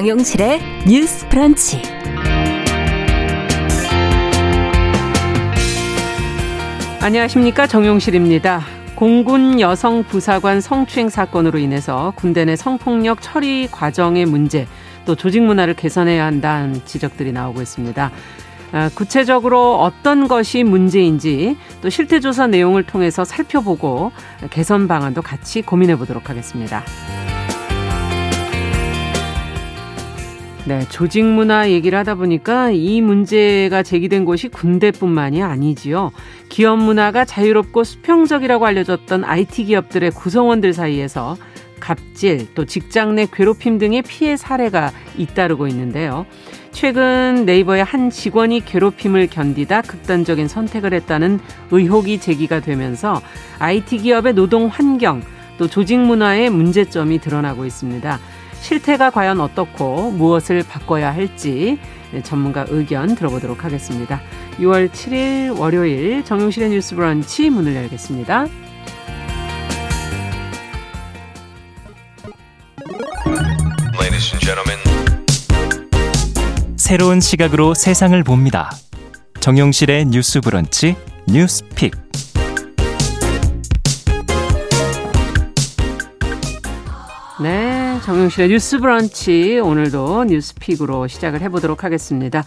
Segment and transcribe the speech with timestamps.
[0.00, 1.82] 정용실의 뉴스 프런치.
[7.02, 8.62] 안녕하십니까 정용실입니다.
[8.94, 14.66] 공군 여성 부사관 성추행 사건으로 인해서 군대 내 성폭력 처리 과정의 문제
[15.04, 18.10] 또 조직 문화를 개선해야 한다는 지적들이 나오고 있습니다.
[18.72, 24.12] 아, 구체적으로 어떤 것이 문제인지 또 실태조사 내용을 통해서 살펴보고
[24.48, 26.84] 개선 방안도 같이 고민해 보도록 하겠습니다.
[30.70, 36.12] 네, 조직 문화 얘기를 하다 보니까 이 문제가 제기된 곳이 군대뿐만이 아니지요.
[36.48, 41.36] 기업 문화가 자유롭고 수평적이라고 알려졌던 IT 기업들의 구성원들 사이에서
[41.80, 46.24] 갑질, 또 직장 내 괴롭힘 등의 피해 사례가 잇따르고 있는데요.
[46.70, 51.40] 최근 네이버의 한 직원이 괴롭힘을 견디다 극단적인 선택을 했다는
[51.72, 53.20] 의혹이 제기가 되면서
[53.58, 55.20] IT 기업의 노동 환경,
[55.58, 58.20] 또 조직 문화의 문제점이 드러나고 있습니다.
[58.60, 61.78] 실태가 과연 어떻고 무엇을 바꿔야 할지
[62.12, 64.20] 네, 전문가 의견 들어보도록 하겠습니다.
[64.58, 68.46] 6월 7일 월요일 정용실의 뉴스 브런치 문을 열겠습니다.
[76.90, 78.68] 새로운 시각으로 세상을 봅니다.
[79.38, 80.96] 정용실의 뉴스 브런치
[81.28, 81.94] 뉴스 픽.
[87.40, 92.44] 네, 정용실의 뉴스 브런치 오늘도 뉴스픽으로 시작을 해보도록 하겠습니다.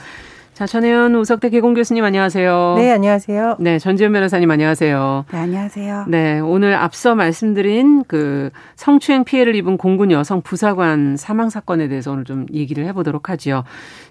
[0.54, 2.76] 자, 전혜연 우석대 개공 교수님 안녕하세요.
[2.78, 3.58] 네, 안녕하세요.
[3.60, 5.26] 네, 전지현 변호사님 안녕하세요.
[5.32, 6.06] 네, 안녕하세요.
[6.08, 12.24] 네, 오늘 앞서 말씀드린 그 성추행 피해를 입은 공군 여성 부사관 사망 사건에 대해서 오늘
[12.24, 13.64] 좀 얘기를 해보도록 하지요.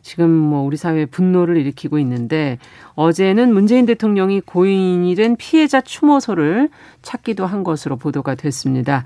[0.02, 2.58] 지금 뭐 우리 사회에 분노를 일으키고 있는데
[2.94, 6.68] 어제는 문재인 대통령이 고인이 된 피해자 추모소를
[7.02, 9.04] 찾기도 한 것으로 보도가 됐습니다.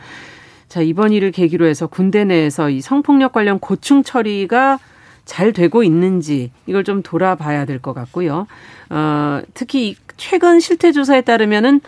[0.69, 4.79] 자, 이번 일을 계기로 해서 군대 내에서 이 성폭력 관련 고충 처리가
[5.25, 8.47] 잘 되고 있는지 이걸 좀 돌아봐야 될 것 같고요.
[8.91, 11.81] 어, 특히 최근 실태 조사에 따르면은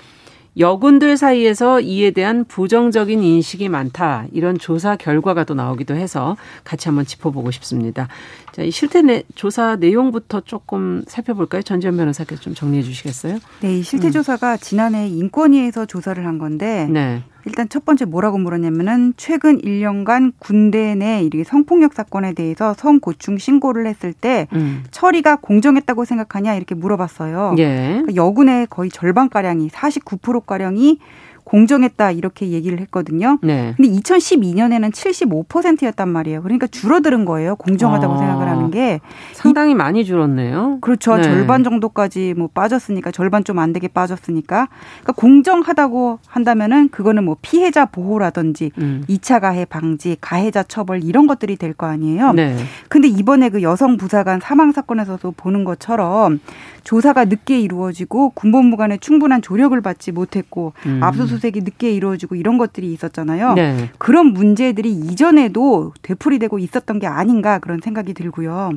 [0.59, 4.25] 여군들 사이에서 이에 대한 부정적인 인식이 많다.
[4.33, 8.09] 이런 조사 결과가 또 나오기도 해서 같이 한번 짚어보고 싶습니다.
[8.59, 11.63] 자, 이 실태 내, 조사 내용부터 조금 살펴볼까요?
[11.63, 13.39] 전지현 변호사께서 좀 정리해 주시겠어요?
[13.61, 14.59] 네, 이 실태 조사가 음.
[14.61, 17.23] 지난해 인권위에서 조사를 한 건데 네.
[17.45, 23.87] 일단 첫 번째 뭐라고 물었냐면은 최근 1년간 군대 내 이렇게 성폭력 사건에 대해서 성고충 신고를
[23.87, 24.83] 했을 때 음.
[24.91, 27.55] 처리가 공정했다고 생각하냐 이렇게 물어봤어요.
[27.59, 28.01] 예.
[28.03, 30.99] 그러니까 여군의 거의 절반 가량이 49% 가량이
[31.49, 33.39] 공정했다 이렇게 얘기를 했거든요.
[33.43, 33.73] 네.
[33.77, 36.43] 근데 2012년에는 75%였단 말이에요.
[36.43, 37.57] 그러니까 줄어드는 거예요.
[37.57, 39.01] 공정하다고 아, 생각을 하는 게
[39.33, 40.79] 상당히 많이 줄었네요.
[40.83, 41.17] 그렇죠.
[41.17, 41.23] 네.
[41.23, 44.69] 절반 정도까지 뭐 빠졌으니까 절반 좀 안 되게 빠졌으니까
[45.03, 49.03] 그러니까 공정하다고 한다면은 그거는 뭐 피해자 보호라든지 음.
[49.09, 52.33] 2차 가해 방지, 가해자 처벌 이런 것들이 될 거 아니에요.
[52.33, 52.57] 네.
[52.89, 56.41] 근데 이번에 그 여성 부사관 사망 사건에서도 보는 것처럼
[56.85, 61.01] 조사가 늦게 이루어지고 군법무 관의 충분한 조력을 받지 못했고 음.
[61.03, 63.55] 압수수색 이 늦게 이루어지고 이런 것들이 있었잖아요.
[63.55, 63.91] 네.
[63.99, 68.73] 그런 문제들이 이전에도 되풀이되고 있었던 게 아닌가 그런 생각이 들고요.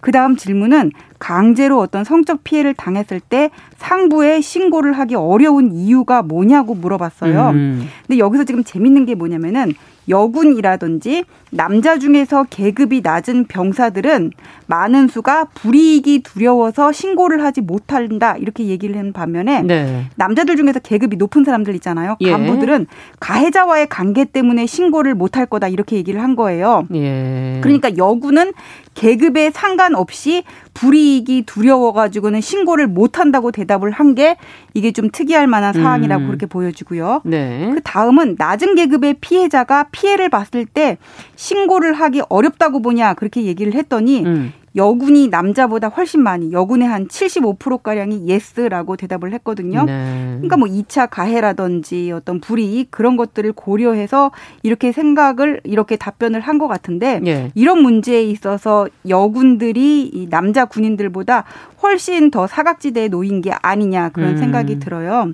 [0.00, 6.74] 그 다음 질문은 강제로 어떤 성적 피해를 당했을 때 상부에 신고를 하기 어려운 이유가 뭐냐고
[6.74, 7.50] 물어봤어요.
[7.50, 7.88] 음.
[8.06, 9.74] 근데 여기서 지금 재밌는 게 뭐냐면은
[10.08, 14.32] 여군이라든지 남자 중에서 계급이 낮은 병사들은
[14.66, 20.06] 많은 수가 불이익이 두려워서 신고를 하지 못한다 이렇게 얘기를 한 반면에 네.
[20.16, 22.30] 남자들 중에서 계급이 높은 사람들 있잖아요 예.
[22.30, 22.86] 간부들은
[23.20, 26.86] 가해자와의 관계 때문에 신고를 못할 거다 이렇게 얘기를 한 거예요.
[26.94, 27.60] 예.
[27.62, 28.52] 그러니까 여군은
[28.98, 30.42] 계급에 상관없이
[30.74, 34.36] 불이익이 두려워가지고는 신고를 못한다고 대답을 한 게
[34.74, 36.26] 이게 좀 특이할 만한 사안이라고 음.
[36.28, 37.20] 그렇게 보여지고요.
[37.24, 37.70] 네.
[37.74, 40.96] 그 다음은 낮은 계급의 피해자가 피해를 봤을 때
[41.36, 44.52] 신고를 하기 어렵다고 보냐 그렇게 얘기를 했더니 음.
[44.78, 49.84] 여군이 남자보다 훨씬 많이 여군의 한 75%가량이 yes라고 대답을 했거든요.
[49.84, 50.30] 네.
[50.36, 54.30] 그러니까 뭐 2차 가해라든지 어떤 불이익 그런 것들을 고려해서
[54.62, 57.50] 이렇게 생각을 이렇게 답변을 한 것 같은데 네.
[57.54, 61.44] 이런 문제에 있어서 여군들이 이 남자 군인들보다
[61.82, 64.36] 훨씬 더 사각지대에 놓인 게 아니냐 그런 음.
[64.38, 65.32] 생각이 들어요.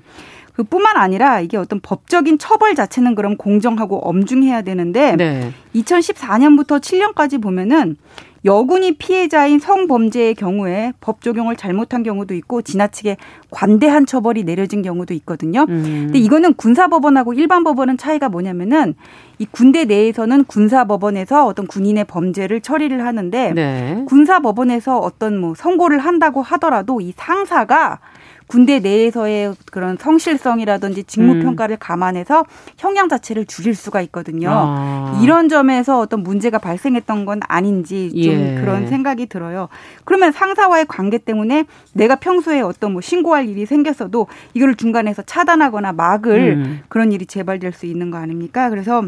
[0.53, 5.51] 그뿐만 아니라 이게 어떤 법적인 처벌 자체는 그럼 공정하고 엄중해야 되는데 네.
[5.75, 7.97] 2014년부터 7년까지 보면은
[8.45, 13.17] 여군이 피해자인 성범죄의 경우에 법 적용을 잘못한 경우도 있고 지나치게
[13.49, 15.65] 관대한 처벌이 내려진 경우도 있거든요.
[15.67, 16.03] 음.
[16.05, 18.93] 근데 이거는 군사법원하고 일반 법원은 차이가 뭐냐면은
[19.39, 24.03] 이 군대 내에서는 군사법원에서 어떤 군인의 범죄를 처리를 하는데 네.
[24.05, 27.99] 군사법원에서 어떤 뭐 선고를 한다고 하더라도 이 상사가
[28.47, 31.41] 군대 내에서의 그런 성실성이라든지 직무 음.
[31.41, 32.45] 평가를 감안해서
[32.77, 34.49] 형량 자체를 줄일 수가 있거든요.
[34.51, 35.19] 아.
[35.23, 38.55] 이런 점에서 어떤 문제가 발생했던 건 아닌지 좀 예.
[38.61, 39.67] 그런 생각이 들어요.
[40.03, 46.53] 그러면 상사와의 관계 때문에 내가 평소에 어떤 뭐 신고할 일이 생겼어도 이거를 중간에서 차단하거나 막을
[46.53, 46.79] 음.
[46.87, 48.69] 그런 일이 재발될 수 있는 거 아닙니까?
[48.69, 49.03] 그래서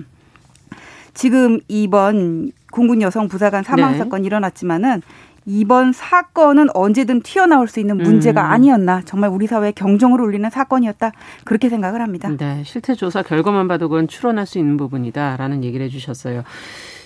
[1.14, 3.98] 지금 이번 공군 여성 부사관 사망 네.
[3.98, 5.02] 사건 일어났지만은
[5.48, 8.52] 이번 사건은 언제든 튀어나올 수 있는 문제가 음.
[8.52, 11.14] 아니었나 정말 우리 사회에 경종을 울리는 사건이었다
[11.46, 12.30] 그렇게 생각을 합니다.
[12.38, 16.44] 네, 실태 조사 결과만 봐도 그건 추론할 수 있는 부분이다라는 얘기를 해 주셨어요.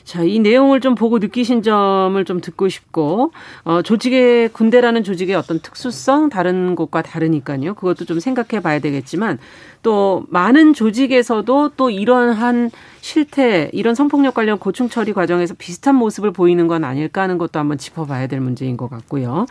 [0.04, 3.32] 자, 이 내용을 좀 보고 느끼신 점을 좀 듣고 싶고,
[3.64, 7.76] 어, 조직의, 군대라는 조직의 어떤 특수성, 다른 곳과 다르니까요.
[7.76, 9.38] 그것도 좀 생각해 봐야 되겠지만,
[9.82, 16.68] 또 많은 조직에서도 또 이러한 실태, 이런 성폭력 관련 고충 처리 과정에서 비슷한 모습을 보이는
[16.68, 19.48] 건 아닐까 하는 것도 한번 짚어봐야 될 문제인 것 같고요.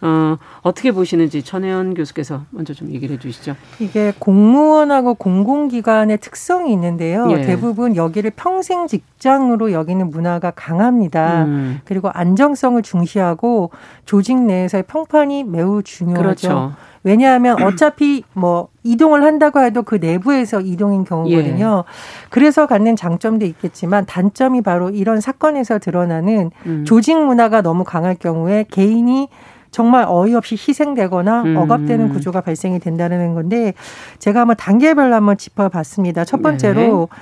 [0.00, 3.56] 어, 어떻게 보시는지 전혜연 교수께서 먼저 좀 얘기를 해주시죠.
[3.78, 7.28] 이게 공무원하고 공공기관의 특성이 있는데요.
[7.30, 7.42] 예.
[7.42, 11.44] 대부분 여기를 평생 직장으로 여기는 문화가 강합니다.
[11.44, 11.80] 음.
[11.84, 13.70] 그리고 안정성을 중시하고
[14.06, 16.22] 조직 내에서의 평판이 매우 중요하죠.
[16.22, 16.72] 그렇죠.
[17.04, 21.84] 왜냐하면 어차피 뭐 이동을 한다고 해도 그 내부에서 이동인 경우거든요.
[21.86, 21.92] 예.
[22.30, 26.84] 그래서 갖는 장점도 있겠지만 단점이 바로 이런 사건에서 드러나는 음.
[26.84, 29.28] 조직 문화가 너무 강할 경우에 개인이
[29.70, 31.56] 정말 어이없이 희생되거나 음.
[31.56, 33.74] 억압되는 구조가 발생이 된다는 건데
[34.18, 36.24] 제가 한번 단계별로 한번 짚어봤습니다.
[36.24, 37.16] 첫 번째로 네.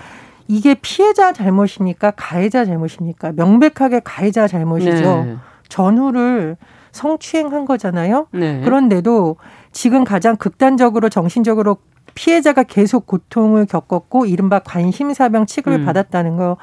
[0.49, 2.13] 이게 피해자 잘못입니까?
[2.15, 3.33] 가해자 잘못입니까?
[3.33, 5.25] 명백하게 가해자 잘못이죠.
[5.25, 5.37] 네.
[5.69, 6.59] 전후를
[6.93, 8.27] 성추행한 거잖아요.
[8.33, 8.61] 네.
[8.63, 9.37] 그런데도
[9.73, 11.79] 지금 가장 극단적으로 정신적으로
[12.15, 15.85] 피해자가 계속 고통을 겪었고 이른바 관심사병 취급을 음.
[15.87, 16.59] 받았다는 거.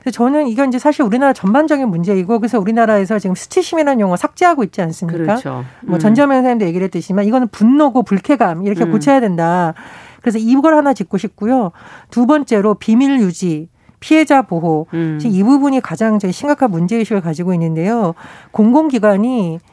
[0.00, 4.80] 그래서 저는 이건 이제 사실 우리나라 전반적인 문제이고 그래서 우리나라에서 지금 수치심이라는 용어 삭제하고 있지
[4.82, 5.18] 않습니까?
[5.18, 5.64] 그렇죠.
[5.82, 5.90] 음.
[5.90, 8.92] 뭐 전자면 선생님도 얘기를 했듯이만 이거는 분노고 불쾌감 이렇게 음.
[8.92, 9.74] 고쳐야 된다.
[10.20, 11.72] 그래서 이걸 하나 짚고 싶고요.
[12.10, 13.68] 두 번째로 비밀 유지.
[14.00, 14.86] 피해자 보호.
[14.94, 15.18] 음.
[15.20, 18.14] 지금 이 부분이 가장 심각한 문제의식을 가지고 있는데요.
[18.50, 19.71] 공공기관이 예,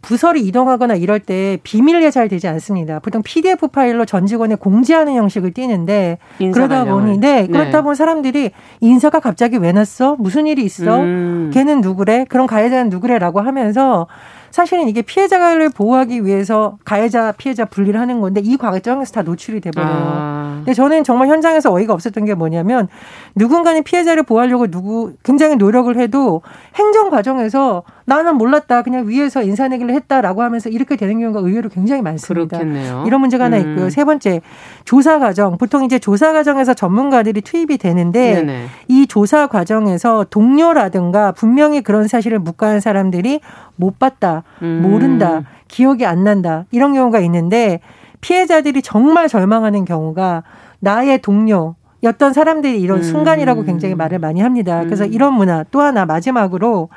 [0.00, 3.00] 부서를 이동하거나 이럴 때 비밀에 잘 되지 않습니다.
[3.00, 6.18] 보통 PDF 파일로 전 직원에 공지하는 형식을 띠는데
[6.52, 8.50] 그러다 보니 네, 네, 그렇다 보니 사람들이
[8.80, 10.16] 인사가 갑자기 왜 났어?
[10.18, 11.00] 무슨 일이 있어?
[11.00, 11.50] 음.
[11.52, 12.24] 걔는 누구래?
[12.28, 14.06] 그럼 가해자는 누구래라고 하면서
[14.54, 19.92] 사실은 이게 피해자를 보호하기 위해서 가해자 피해자 분리를 하는 건데 이 과정에서 다 노출이 돼버려요.
[19.92, 20.52] 아.
[20.58, 22.86] 근데 저는 정말 현장에서 어이가 없었던 게 뭐냐면
[23.34, 26.42] 누군가는 피해자를 보호하려고 누구 굉장히 노력을 해도
[26.76, 32.58] 행정 과정에서 나는 몰랐다 그냥 위에서 인사내기를 했다라고 하면서 이렇게 되는 경우가 의외로 굉장히 많습니다.
[32.58, 33.02] 그렇겠네요.
[33.08, 33.70] 이런 문제가 하나 음.
[33.70, 33.90] 있고요.
[33.90, 34.40] 세 번째
[34.84, 38.66] 조사 과정 보통 이제 조사 과정에서 전문가들이 투입이 되는데 네네.
[38.86, 43.40] 이 조사 과정에서 동료라든가 분명히 그런 사실을 묵과한 사람들이
[43.76, 44.80] 못 봤다, 음.
[44.82, 47.80] 모른다, 기억이 안 난다 이런 경우가 있는데
[48.20, 50.42] 피해자들이 정말 절망하는 경우가
[50.80, 53.02] 나의 동료 였던 사람들이 이런 음.
[53.02, 54.82] 순간이라고 굉장히 말을 많이 합니다.
[54.84, 55.12] 그래서 음.
[55.12, 56.90] 이런 문화 또 하나 마지막으로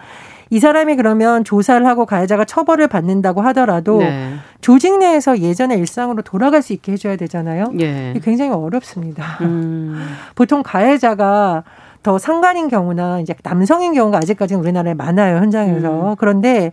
[0.49, 4.35] 이 사람이 그러면 조사를 하고 가해자가 처벌을 받는다고 하더라도 네.
[4.61, 7.73] 조직 내에서 예전의 일상으로 돌아갈 수 있게 해줘야 되잖아요.
[7.79, 8.13] 예.
[8.23, 9.23] 굉장히 어렵습니다.
[9.41, 10.07] 음.
[10.35, 11.63] 보통 가해자가
[12.03, 16.15] 더 상관인 경우나 이제 남성인 경우가 아직까지는 우리나라에 많아요 현장에서 음.
[16.17, 16.71] 그런데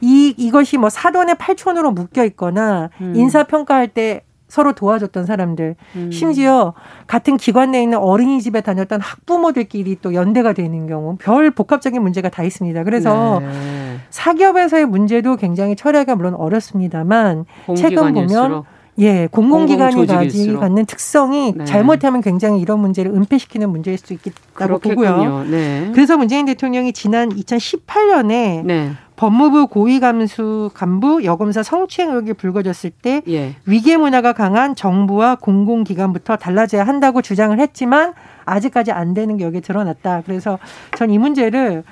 [0.00, 3.14] 이 이것이 뭐 사돈의 팔촌으로 묶여 있거나 음.
[3.16, 6.10] 인사 평가할 때 서로 도와줬던 사람들, 음.
[6.10, 6.72] 심지어
[7.06, 12.42] 같은 기관 내에 있는 어린이집에 다녔던 학부모들끼리 또 연대가 되는 경우, 별 복합적인 문제가 다
[12.42, 12.82] 있습니다.
[12.84, 13.98] 그래서 네.
[14.08, 17.44] 사기업에서의 문제도 굉장히 처리하기가 물론 어렵습니다만,
[17.76, 18.64] 최근 보면
[19.00, 21.64] 예, 공공기관이 가지 갖는 특성이 네.
[21.64, 25.44] 잘못하면 굉장히 이런 문제를 은폐시키는 문제일 수 있다고 보고요.
[25.44, 25.90] 네.
[25.94, 28.92] 그래서 문재인 대통령이 지난 2018년에 네.
[29.18, 33.56] 법무부 고위 감수 간부 여검사 성추행 의혹이 불거졌을 때 예.
[33.66, 40.22] 위계 문화가 강한 정부와 공공기관부터 달라져야 한다고 주장을 했지만 아직까지 안 되는 게 여기에 드러났다.
[40.24, 40.58] 그래서
[40.96, 41.82] 전 이 문제를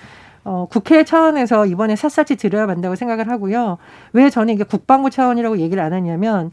[0.45, 3.79] 어, 국회 차원에서 이번에 샅샅이 들여야 한다고 생각을 하고요.
[4.13, 6.53] 왜 저는 이게 국방부 차원이라고 얘기를 안 하냐면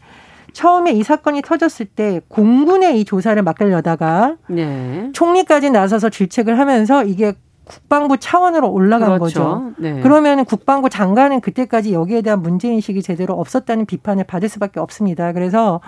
[0.54, 5.10] 처음에 이 사건이 터졌을 때 공군의 이 조사를 맡으려다가 네.
[5.14, 7.34] 총리까지 나서서 질책을 하면서 이게
[7.66, 9.44] 국방부 차원으로 올라간 그렇죠.
[9.44, 9.72] 거죠.
[9.78, 10.00] 네.
[10.02, 15.32] 그러면 국방부 장관은 그때까지 여기에 대한 문제 인식이 제대로 없었다는 비판을 받을 수밖에 없습니다.
[15.32, 15.80] 그래서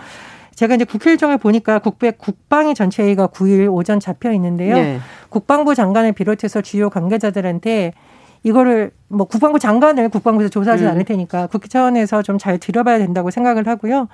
[0.56, 4.76] 제가 이제 국회 일정을 보니까 국회 국방위 전체회의가 9일 오전 잡혀 있는데요.
[4.76, 5.00] 네.
[5.30, 7.94] 국방부 장관을 비롯해서 주요 관계자들한테
[8.44, 10.90] 이거를 뭐 국방부 장관을 국방부에서 조사하지 음.
[10.90, 14.08] 않을 테니까 국회 차원에서 좀 잘 들어봐야 된다고 생각을 하고요.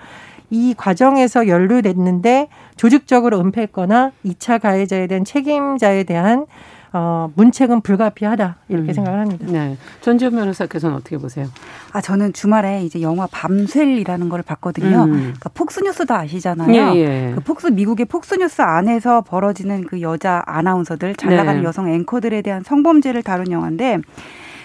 [0.50, 6.46] 이 과정에서 연루됐는데 조직적으로 은폐했거나 2차 가해자에 대한 책임자에 대한
[6.94, 8.94] 어, 문책은 불가피하다 이렇게 음.
[8.94, 9.46] 생각을 합니다.
[9.50, 9.78] 네.
[10.02, 11.48] 전지현 변호사께서는 어떻게 보세요?
[11.94, 15.04] 아 저는 주말에 이제 영화 밤셀이라는 걸 봤거든요.
[15.06, 15.12] 음.
[15.12, 16.96] 그러니까 폭스뉴스 도 아시잖아요.
[16.96, 17.32] 예, 예.
[17.34, 21.66] 그 폭스 미국의 폭스뉴스 안에서 벌어지는 그 여자 아나운서들 잘 나가는 네.
[21.66, 24.00] 여성 앵커들에 대한 성범죄를 다룬 영화인데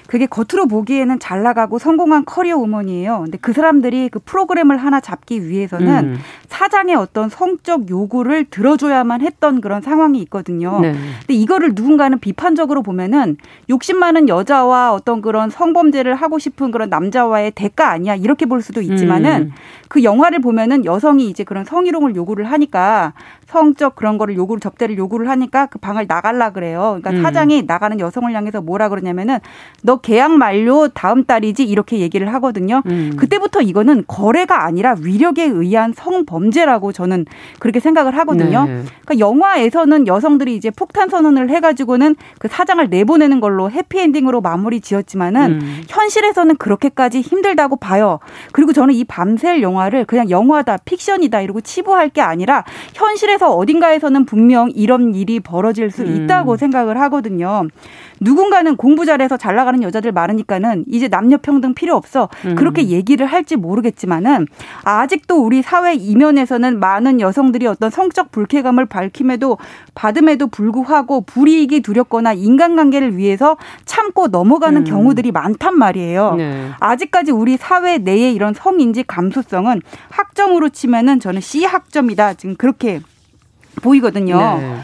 [0.06, 3.20] 그게 겉으로 보기에는 잘 나가고 성공한 커리어 우먼이에요.
[3.24, 6.18] 근데 그 사람들이 그 프로그램을 하나 잡기 위해서는 음.
[6.48, 10.80] 사장의 어떤 성적 요구를 들어줘야만 했던 그런 상황이 있거든요.
[10.80, 10.92] 네.
[10.92, 13.36] 근데 이거를 누군가는 비판적으로 보면은
[13.68, 18.80] 욕심 많은 여자와 어떤 그런 성범죄를 하고 싶은 그런 남자와의 대가 아니야 이렇게 볼 수도
[18.80, 19.52] 있지만은 음.
[19.88, 23.12] 그 영화를 보면은 여성이 이제 그런 성희롱을 요구를 하니까
[23.46, 26.98] 성적 그런 거를 요구를 접대를 요구를 하니까 그 방을 나갈라 그래요.
[27.00, 27.22] 그러니까 음.
[27.22, 29.38] 사장이 나가는 여성을 향해서 뭐라 그러냐면은
[29.82, 32.82] 너 계약 만료 다음 달이지 이렇게 얘기를 하거든요.
[32.86, 33.12] 음.
[33.16, 37.24] 그때부터 이거는 거래가 아니라 위력에 의한 성범죄라고 저는
[37.60, 38.64] 그렇게 생각을 하거든요.
[38.64, 38.82] 네.
[39.04, 45.82] 그러니까 영화에서는 여성들이 이제 폭탄 선언을 해가지고는 그 사장을 내보내는 걸로 해피엔딩으로 마무리 지었지만은 음.
[45.88, 48.18] 현실에서는 그렇게까지 힘들다고 봐요.
[48.52, 54.24] 그리고 저는 이 밤샐 영화를 그냥 영화다 픽션이다 이러고 치부할 게 아니라 현실에 현실에서 어딘가에서는
[54.24, 56.24] 분명 이런 일이 벌어질 수 음.
[56.24, 56.56] 있다고 음.
[56.56, 57.66] 생각을 하거든요.
[58.20, 62.28] 누군가는 공부 잘해서 잘 나가는 여자들 많으니까는 이제 남녀 평등 필요 없어.
[62.46, 62.54] 음.
[62.56, 64.46] 그렇게 얘기를 할지 모르겠지만은
[64.84, 69.58] 아직도 우리 사회 이면에서는 많은 여성들이 어떤 성적 불쾌감을 밝힘에도
[69.94, 74.84] 받음에도 불구하고 불이익이 두렵거나 인간관계를 위해서 참고 넘어가는 음.
[74.84, 76.34] 경우들이 많단 말이에요.
[76.36, 76.70] 네.
[76.80, 82.34] 아직까지 우리 사회 내의 이런 성인지 감수성은 학점으로 치면은 저는 C 학점이다.
[82.34, 83.00] 지금 그렇게
[83.82, 84.58] 보이거든요.
[84.58, 84.80] 네.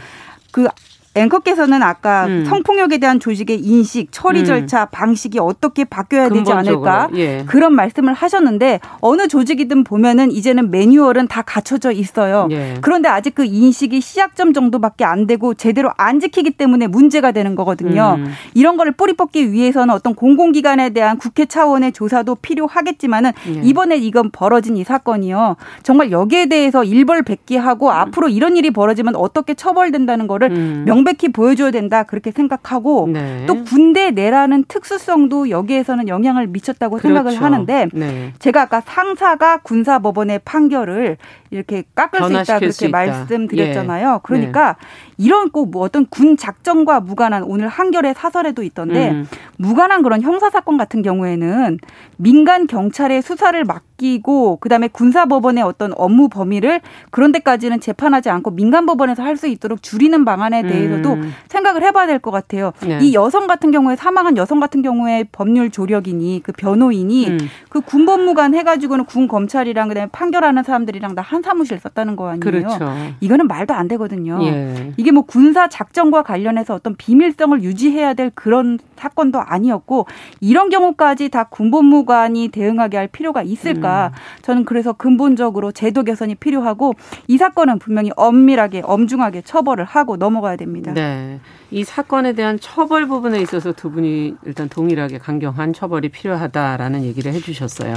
[0.51, 0.69] 그
[1.15, 2.45] 앵커께서는 아까 음.
[2.47, 4.45] 성폭력에 대한 조직의 인식, 처리 음.
[4.45, 7.45] 절차, 방식이 어떻게 바뀌어야 되지 않을까 예.
[7.47, 12.49] 그런 말씀을 하셨는데 어느 조직이든 보면은 이제는 매뉴얼은 다 갖춰져 있어요.
[12.51, 12.75] 예.
[12.81, 18.17] 그런데 아직 그 인식이 시작점 정도밖에 안 되고 제대로 안 지키기 때문에 문제가 되는 거거든요.
[18.19, 18.33] 음.
[18.55, 23.61] 이런 거를 뿌리 뽑기 위해서는 어떤 공공기관에 대한 국회 차원의 조사도 필요하겠지만은 예.
[23.63, 25.57] 이번에 이건 벌어진 이 사건이요.
[25.83, 27.93] 정말 여기에 대해서 일벌백계하고 음.
[27.93, 30.85] 앞으로 이런 일이 벌어지면 어떻게 처벌된다는 거를 음.
[30.87, 33.45] 명 명백히 보여줘야 된다 그렇게 생각하고 네.
[33.47, 37.09] 또 군대 내라는 특수성도 여기에서는 영향을 미쳤다고 그렇죠.
[37.09, 38.33] 생각을 하는데 네.
[38.39, 41.17] 제가 아까 상사가 군사법원의 판결을
[41.53, 44.15] 이렇게 깎을 수 있다 그렇게 말씀드렸잖아요.
[44.15, 44.19] 예.
[44.23, 44.87] 그러니까 네.
[45.19, 49.29] 이런 꼭 뭐 어떤 군 작전과 무관한 오늘 한결의 사설에도 있던데 음.
[49.57, 51.79] 무관한 그런 형사 사건 같은 경우에는
[52.17, 56.81] 민간 경찰의 수사를 맡기고 그다음에 군사 법원의 어떤 업무 범위를
[57.11, 61.33] 그런 데까지는 재판하지 않고 민간 법원에서 할 수 있도록 줄이는 방안에 대해서도 음.
[61.49, 62.73] 생각을 해봐야 될 것 같아요.
[62.87, 62.99] 네.
[63.01, 67.39] 이 여성 같은 경우에 사망한 여성 같은 경우에 법률 조력이니 그 변호인이 음.
[67.71, 72.41] 그 군법무관 해가지고는 군 검찰이랑 그다음에 판결하는 사람들이랑 다 한 사무실 썼다는 거 아니에요?
[72.41, 72.93] 그렇죠.
[73.21, 74.39] 이거는 말도 안 되거든요.
[74.43, 74.93] 예.
[74.97, 80.07] 이게 뭐 군사 작전과 관련해서 어떤 비밀성을 유지해야 될 그런 사건도 아니었고
[80.41, 84.13] 이런 경우까지 다 군법무관이 대응하게 할 필요가 있을까?
[84.13, 84.43] 음.
[84.43, 86.95] 저는 그래서 근본적으로 제도 개선이 필요하고
[87.27, 90.93] 이 사건은 분명히 엄밀하게 엄중하게 처벌을 하고 넘어가야 됩니다.
[90.93, 91.41] 네.
[91.71, 97.41] 이 사건에 대한 처벌 부분에 있어서 두 분이 일단 동일하게 강경한 처벌이 필요하다라는 얘기를 해
[97.41, 97.95] 주셨어요.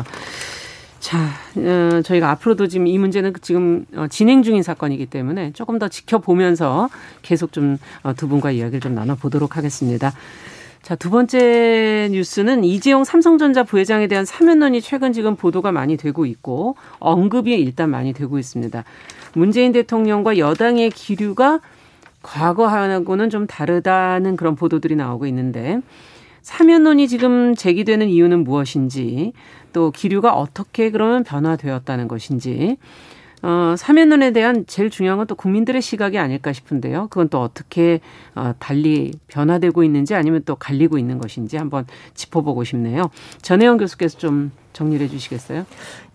[1.05, 1.19] 자,
[1.57, 6.89] 어, 저희가 앞으로도 지금 이 문제는 지금 어, 진행 중인 사건이기 때문에 조금 더 지켜보면서
[7.21, 10.13] 계속 좀두 어, 분과 이야기를 좀 나눠보도록 하겠습니다.
[10.81, 16.75] 자, 두 번째 뉴스는 이재용 삼성전자 부회장에 대한 사면론이 최근 지금 보도가 많이 되고 있고
[16.97, 18.83] 언급이 일단 많이 되고 있습니다.
[19.35, 21.59] 문재인 대통령과 여당의 기류가
[22.23, 25.81] 과거하고는 좀 다르다는 그런 보도들이 나오고 있는데
[26.45, 29.33] 사면론이 지금 제기되는 이유는 무엇인지
[29.73, 32.77] 또 기류가 어떻게 그러면 변화되었다는 것인지
[33.41, 37.07] 어, 사면론에 대한 제일 중요한 건 또 국민들의 시각이 아닐까 싶은데요.
[37.09, 37.99] 그건 또 어떻게
[38.35, 43.09] 어, 달리 변화되고 있는지 아니면 또 갈리고 있는 것인지 한번 짚어보고 싶네요.
[43.41, 45.65] 전혜영 교수께서 좀 정리해 주시겠어요?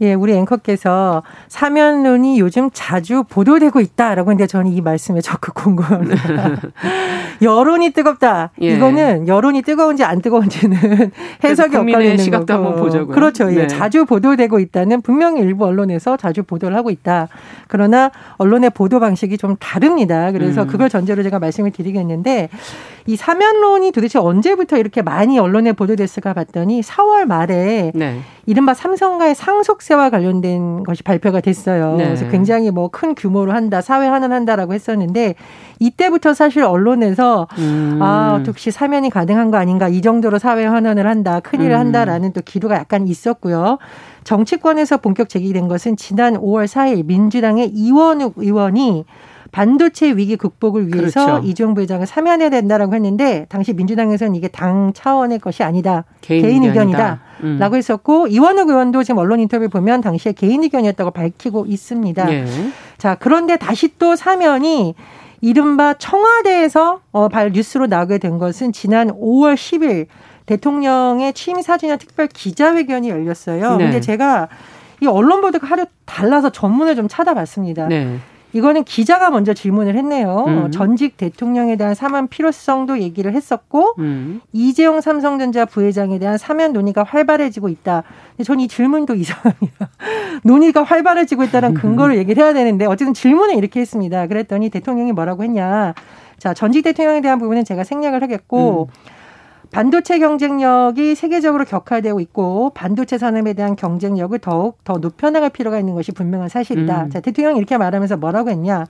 [0.02, 6.60] 예, 우리 앵커께서 사면론이 요즘 자주 보도되고 있다라고 했는데 저는 이 말씀에 적극 공감합니다.
[7.42, 8.50] 여론이 뜨겁다.
[8.60, 8.76] 예.
[8.76, 11.10] 이거는 여론이 뜨거운지 안 뜨거운지는
[11.42, 12.66] 해석이 엇갈리는 시각도 거고.
[12.66, 13.14] 한번 보자고요.
[13.14, 13.50] 그렇죠.
[13.50, 13.62] 예, 네.
[13.62, 17.28] 예, 자주 보도되고 있다는 분명히 일부 언론에서 자주 보도를 하고 있다.
[17.66, 20.32] 그러나 언론의 보도 방식이 좀 다릅니다.
[20.32, 20.66] 그래서 음.
[20.66, 22.50] 그걸 전제로 제가 말씀을 드리겠는데
[23.10, 28.20] 이 사면론이 도대체 언제부터 이렇게 많이 언론에 보도됐을까 봤더니 4월 말에 네.
[28.46, 31.96] 이른바 삼성과의 상속세와 관련된 것이 발표가 됐어요.
[31.96, 32.04] 네.
[32.04, 35.34] 그래서 굉장히 뭐 큰 규모로 한다, 사회 환원한다라고 했었는데
[35.78, 37.98] 이때부터 사실 언론에서 음.
[38.00, 41.78] 아, 혹시 사면이 가능한 거 아닌가 이 정도로 사회 환원을 한다, 큰일을 음.
[41.78, 43.78] 한다라는 또 기도가 약간 있었고요.
[44.24, 49.04] 정치권에서 본격 제기된 것은 지난 5월 4일 민주당의 이원욱 의원이
[49.52, 51.46] 반도체 위기 극복을 위해서 그렇죠.
[51.46, 56.04] 이재용 부회장을 사면해야 된다라고 했는데 당시 민주당에서는 이게 당 차원의 것이 아니다.
[56.20, 57.20] 개인, 개인 의견이다.
[57.42, 57.56] 음.
[57.58, 62.32] 라고 했었고 이원욱 의원도 지금 언론 인터뷰 보면 당시에 개인 의견이었다고 밝히고 있습니다.
[62.32, 62.46] 예.
[62.98, 64.94] 자, 그런데 다시 또 사면이
[65.40, 70.06] 이른바 청와대에서 어, 발 뉴스로 나오게 된 것은 지난 5월 10일
[70.46, 73.76] 대통령의 취임 4주년 특별 기자회견이 열렸어요.
[73.76, 73.84] 네.
[73.84, 74.48] 근데 제가
[75.00, 77.86] 이 언론 보도가 하루 달라서 전문을 좀 찾아봤습니다.
[77.86, 78.18] 네.
[78.52, 80.44] 이거는 기자가 먼저 질문을 했네요.
[80.46, 80.70] 음.
[80.70, 84.40] 전직 대통령에 대한 사면 필요성도 얘기를 했었고 음.
[84.52, 88.02] 이재용 삼성전자 부회장에 대한 사면 논의가 활발해지고 있다.
[88.44, 89.90] 전이 질문도 이상합니다.
[90.44, 94.26] 논의가 활발해지고 있다는 근거를 얘기를 해야 되는데 어쨌든 질문을 이렇게 했습니다.
[94.26, 95.94] 그랬더니 대통령이 뭐라고 했냐.
[96.38, 99.19] 자, 전직 대통령에 대한 부분은 제가 생략을 하겠고 음.
[99.70, 106.12] 반도체 경쟁력이 세계적으로 격화되고 있고 반도체 산업에 대한 경쟁력을 더욱 더 높여나갈 필요가 있는 것이
[106.12, 107.04] 분명한 사실이다.
[107.04, 107.10] 음.
[107.10, 108.86] 자, 대통령이 이렇게 말하면서 뭐라고 했냐.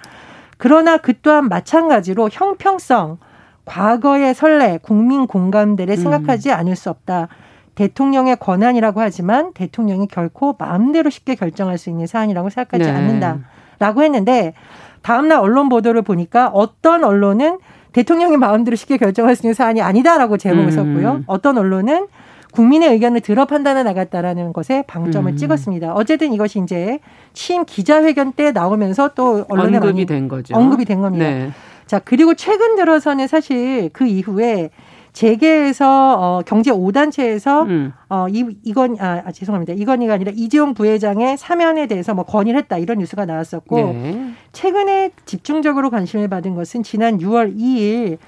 [0.56, 3.18] 그러나 그 또한 마찬가지로 형평성,
[3.66, 6.02] 과거의 선례, 국민 공감대를 음.
[6.02, 7.28] 생각하지 않을 수 없다.
[7.75, 12.90] 대통령의 권한이라고 하지만 대통령이 결코 마음대로 쉽게 결정할 수 있는 사안이라고 생각하지 네.
[12.90, 13.38] 않는다.
[13.78, 14.54] 라고 했는데
[15.02, 17.58] 다음날 언론 보도를 보니까 어떤 언론은
[17.92, 20.70] 대통령이 마음대로 쉽게 결정할 수 있는 사안이 아니다라고 제목을 음.
[20.70, 21.25] 썼고요.
[21.26, 22.06] 어떤 언론은
[22.52, 25.37] 국민의 의견을 들어 판단해 나갔다라는 것에 방점을 음.
[25.37, 25.94] 찍었습니다.
[25.94, 26.99] 어쨌든 이것이 이제
[27.32, 30.56] 취임 기자회견 때 나오면서 또 언론에 언급이 된 거죠.
[30.56, 31.25] 언급이 된 겁니다.
[31.25, 31.50] 네.
[31.87, 34.70] 자, 그리고 최근 들어서는 사실 그 이후에
[35.12, 37.92] 재계에서 어, 경제 5단체에서 음.
[38.09, 39.73] 어, 이, 이건 아, 아, 죄송합니다.
[39.73, 44.35] 이건희가 아니라 이재용 부회장의 사면에 대해서 뭐 건의를 했다 이런 뉴스가 나왔었고 네.
[44.52, 48.19] 최근에 집중적으로 관심을 받은 것은 지난 6월 2일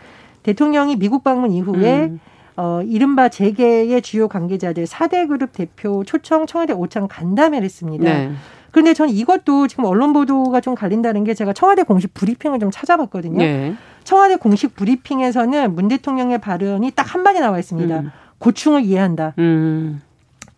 [0.43, 2.21] 대통령이 미국 방문 이후에 음.
[2.57, 8.05] 어, 이른바 재계의 주요 관계자들 4대 그룹 대표 초청 청와대 오찬 간담회를 했습니다.
[8.05, 8.33] 네.
[8.71, 13.39] 그런데 저는 이것도 지금 언론 보도가 좀 갈린다는 게 제가 청와대 공식 브리핑을 좀 찾아봤거든요.
[13.39, 13.75] 네.
[14.05, 18.01] 청와대 공식 브리핑에서는 문 대통령의 발언이 딱 한마디 나와 있습니다.
[18.01, 18.11] 음.
[18.39, 19.35] 고충을 이해한다.
[19.39, 20.01] 음.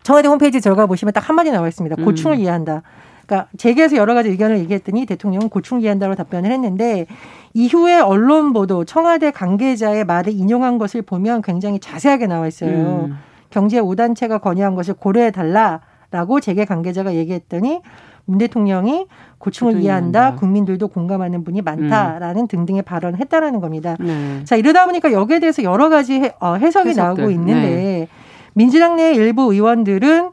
[0.03, 1.97] 청와대 홈페이지 들어가 보시면 딱 한마디 나와 있습니다.
[2.03, 2.41] 고충을 음.
[2.41, 2.83] 이해한다.
[3.25, 7.07] 그러니까 재계에서 여러 가지 의견을 얘기했더니 대통령은 고충 이해한다고 답변을 했는데
[7.53, 13.07] 이후에 언론 보도 청와대 관계자의 말을 인용한 것을 보면 굉장히 자세하게 나와 있어요.
[13.09, 13.17] 음.
[13.49, 17.81] 경제 5단체가 건의한 것을 고려해 달라라고 재계 관계자가 얘기했더니
[18.25, 19.05] 문 대통령이
[19.37, 20.35] 고충을 이해한다.
[20.35, 22.47] 국민들도 공감하는 분이 많다라는 음.
[22.47, 23.95] 등등의 발언을 했다라는 겁니다.
[23.99, 24.43] 네.
[24.43, 27.23] 자 이러다 보니까 여기에 대해서 여러 가지 해, 어, 해석이 해석들.
[27.23, 28.07] 나오고 있는데 네.
[28.53, 30.31] 민주당 내 일부 의원들은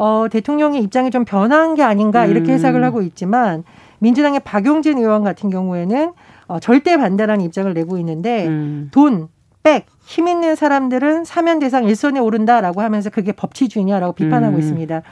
[0.00, 2.54] 어, 대통령의 입장이 좀 변한 게 아닌가 이렇게 음.
[2.54, 3.64] 해석을 하고 있지만
[3.98, 6.12] 민주당의 박용진 의원 같은 경우에는
[6.46, 8.88] 어, 절대 반대라는 입장을 내고 있는데 음.
[8.92, 9.28] 돈,
[9.62, 14.60] 백, 힘 있는 사람들은 사면 대상 일선에 오른다라고 하면서 그게 법치주의냐라고 비판하고 음.
[14.60, 15.02] 있습니다.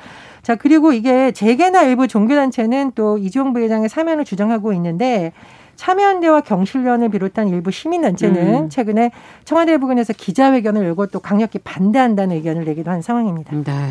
[0.41, 5.33] 자, 그리고 이게 재계나 일부 종교단체는 또 이종용 부회장의 사면을 주장하고 있는데
[5.77, 8.69] 참여연대와 경실련을 비롯한 일부 시민단체는 음.
[8.71, 9.11] 최근에
[9.45, 13.55] 청와대 부근에서 기자회견을 열고 또 강력히 반대한다는 의견을 내기도 한 상황입니다.
[13.55, 13.91] 네.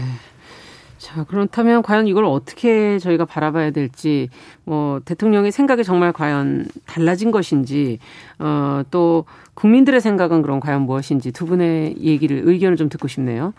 [1.07, 4.27] 자, 그렇다면 과연 이걸 어떻게 저희가 바라봐야 될지,
[4.65, 7.99] 뭐, 대통령의 생각이 정말 과연 달라진 것인지,
[8.39, 13.53] 어, 또 국민들의 생각은 그럼 과연 무엇인지 두 분의 얘기를, 의견을 좀 듣고 싶네요.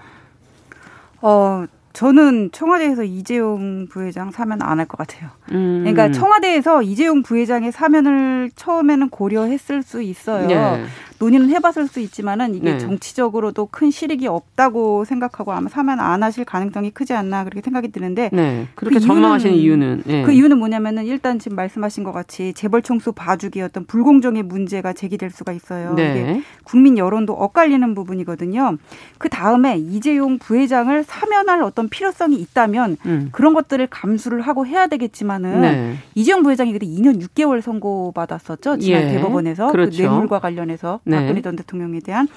[1.23, 5.31] 어, 저는 청와대에서 이재용 부회장 사면 안 할 것 같아요.
[5.53, 5.79] 음.
[5.85, 10.47] 그러니까 청와대에서 이재용 부회장의 사면을 처음에는 고려했을 수 있어요.
[10.47, 10.85] 네.
[11.19, 12.79] 논의는 해봤을 수 있지만은 이게 네.
[12.79, 18.31] 정치적으로도 큰 실익이 없다고 생각하고 아마 사면 안 하실 가능성이 크지 않나 그렇게 생각이 드는데
[18.33, 18.67] 네.
[18.75, 20.23] 그렇게 그 전망하시는 이유는 네.
[20.23, 25.31] 그 이유는 뭐냐면은 일단 지금 말씀하신 것 같이 재벌 총수 봐주기 어떤 불공정의 문제가 제기될
[25.31, 25.95] 수가 있어요.
[25.95, 26.11] 네.
[26.11, 28.77] 이게 국민 여론도 엇갈리는 부분이거든요.
[29.19, 33.29] 그 다음에 이재용 부회장을 사면할 어떤 필요성이 있다면 음.
[33.33, 35.95] 그런 것들을 감수를 하고 해야 되겠지만은 네.
[36.15, 39.09] 이재용 부회장이 그때 2년 6개월 선고 받았었죠 지난 예.
[39.09, 39.97] 대법원에서 그 그렇죠.
[39.97, 41.08] 그 뇌물과 관련해서 네.
[41.17, 42.29] 박근혜 전 대통령에 대한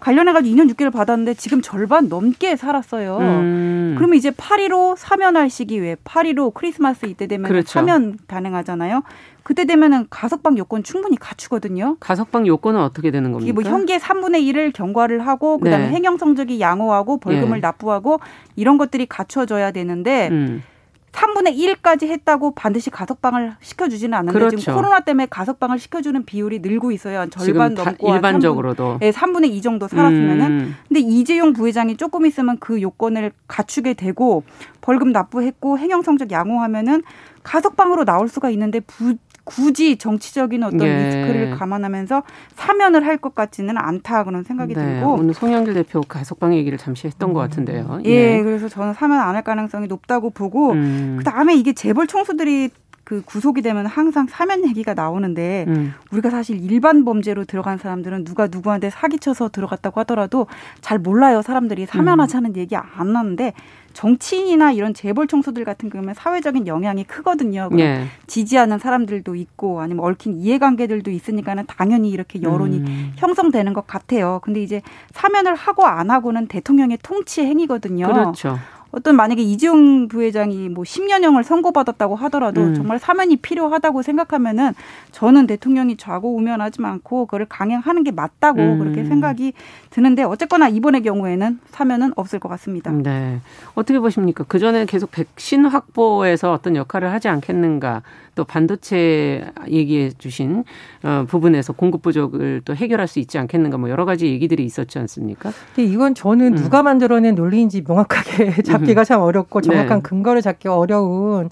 [0.00, 3.18] 관련해가지고 2년 6개월 받았는데 지금 절반 넘게 살았어요.
[3.18, 3.94] 음.
[3.96, 7.68] 그러면 이제 8.15 사면할 시기 왜 8.15 크리스마스 이때 되면 그렇죠.
[7.68, 9.02] 사면 가능하잖아요.
[9.42, 11.96] 그때 되면은 가석방 요건 충분히 갖추거든요.
[12.00, 13.52] 가석방 요건은 어떻게 되는 겁니까?
[13.52, 15.94] 뭐 형계 3분의 1을 경과를 하고 그다음에 네.
[15.94, 17.60] 행정 성적이 양호하고 벌금을 네.
[17.60, 18.20] 납부하고
[18.56, 20.62] 이런 것들이 갖춰져야 되는데 음.
[21.12, 24.56] 3분의 1까지 했다고 반드시 가석방을 시켜주지는 않는데 그렇죠.
[24.56, 27.28] 지금 코로나 때문에 가석방을 시켜주는 비율이 늘고 있어요.
[27.30, 30.46] 절반 넘고 일반적으로도 3분, 네, 3분의 2 정도 살았으면은.
[30.46, 30.76] 음.
[30.88, 34.44] 근데 이재용 부회장이 조금 있으면 그 요건을 갖추게 되고
[34.80, 37.02] 벌금 납부했고 행정 성적 양호하면은
[37.42, 41.04] 가석방으로 나올 수가 있는데 부, 굳이 정치적인 어떤 예.
[41.04, 42.22] 리스크를 감안하면서
[42.54, 44.80] 사면을 할 것 같지는 않다 그런 생각이 네.
[45.00, 47.34] 들고 오늘 송영길 대표 가석방 얘기를 잠시 했던 음.
[47.34, 48.00] 것 같은데요.
[48.06, 48.10] 예.
[48.38, 48.42] 예.
[48.42, 51.16] 그래서 저는 사면 안 할 가능성이 높다고 보고 음.
[51.18, 52.70] 그 다음에 이게 재벌 총수들이
[53.10, 55.94] 그 구속이 되면 항상 사면 얘기가 나오는데 음.
[56.12, 60.46] 우리가 사실 일반 범죄로 들어간 사람들은 누가 누구한테 사기쳐서 들어갔다고 하더라도
[60.80, 61.42] 잘 몰라요.
[61.42, 62.56] 사람들이 사면하자는 음.
[62.56, 63.52] 얘기 안 하는데
[63.94, 67.68] 정치인이나 이런 재벌 총수들 같은 경우는 사회적인 영향이 크거든요.
[67.80, 68.04] 예.
[68.28, 73.12] 지지하는 사람들도 있고 아니면 얽힌 이해관계들도 있으니까는 당연히 이렇게 여론이 음.
[73.16, 74.38] 형성되는 것 같아요.
[74.44, 78.06] 근데 이제 사면을 하고 안 하고는 대통령의 통치 행위거든요.
[78.06, 78.56] 그렇죠.
[78.92, 82.74] 어떤 만약에 이재용 부회장이 뭐 10년형을 선고받았다고 하더라도 음.
[82.74, 84.74] 정말 사면이 필요하다고 생각하면은
[85.12, 88.78] 저는 대통령이 좌고우면하지 않고 그거를 강행하는 게 맞다고 음.
[88.78, 89.52] 그렇게 생각이
[89.90, 92.90] 드는데 어쨌거나 이번의 경우에는 사면은 없을 것 같습니다.
[92.90, 93.40] 네.
[93.74, 94.44] 어떻게 보십니까?
[94.46, 98.02] 그 전에 계속 백신 확보에서 어떤 역할을 하지 않겠는가?
[98.34, 100.64] 또 반도체 얘기해 주신
[101.02, 103.76] 어, 부분에서 공급 부족을 또 해결할 수 있지 않겠는가?
[103.76, 105.52] 뭐 여러 가지 얘기들이 있었지 않습니까?
[105.74, 106.56] 근데 이건 저는 음.
[106.56, 109.04] 누가 만들어낸 논리인지 명확하게 잡기가 음.
[109.04, 110.02] 참 어렵고 정확한 네.
[110.02, 111.50] 근거를 잡기가 어려운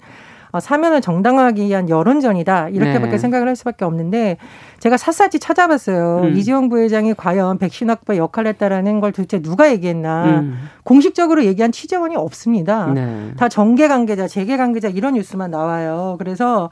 [0.51, 3.17] 어, 사면을 정당화하기 위한 여론전이다 이렇게밖에 네.
[3.19, 4.37] 생각을 할 수밖에 없는데
[4.79, 6.21] 제가 샅샅이 찾아봤어요.
[6.23, 6.37] 음.
[6.37, 10.39] 이재용 부회장이 과연 백신 확보에 역할을 했다라는 걸 도대체 누가 얘기했나.
[10.39, 10.69] 음.
[10.83, 12.87] 공식적으로 얘기한 취재원이 없습니다.
[12.87, 13.31] 네.
[13.37, 16.15] 다 정계 관계자, 재계 관계자 이런 뉴스만 나와요.
[16.17, 16.71] 그래서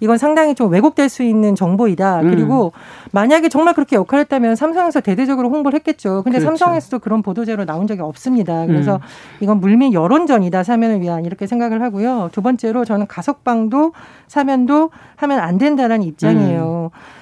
[0.00, 2.20] 이건 상당히 좀 왜곡될 수 있는 정보이다.
[2.20, 2.30] 음.
[2.30, 2.72] 그리고
[3.12, 6.22] 만약에 정말 그렇게 역할을 했다면 삼성에서 대대적으로 홍보를 했겠죠.
[6.22, 6.56] 근데 그렇죠.
[6.56, 8.66] 삼성에서도 그런 보도자료 나온 적이 없습니다.
[8.66, 9.00] 그래서 음.
[9.40, 10.62] 이건 물밑 여론전이다.
[10.62, 12.30] 사면을 위한 이렇게 생각을 하고요.
[12.32, 13.92] 두 번째로 저는 가석방도
[14.26, 16.90] 사면도 하면 안 된다라는 입장이에요.
[16.92, 17.17] 음.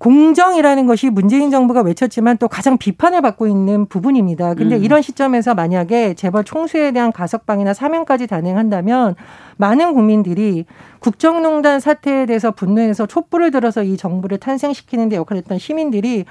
[0.00, 4.54] 공정이라는 것이 문재인 정부가 외쳤지만 또 가장 비판을 받고 있는 부분입니다.
[4.54, 4.82] 근데 음.
[4.82, 9.14] 이런 시점에서 만약에 재벌 총수에 대한 가석방이나 사면까지 단행한다면
[9.58, 10.64] 많은 국민들이
[11.00, 16.24] 국정농단 사태에 대해서 분노해서 촛불을 들어서 이 정부를 탄생시키는 데 역할을 했던 시민들이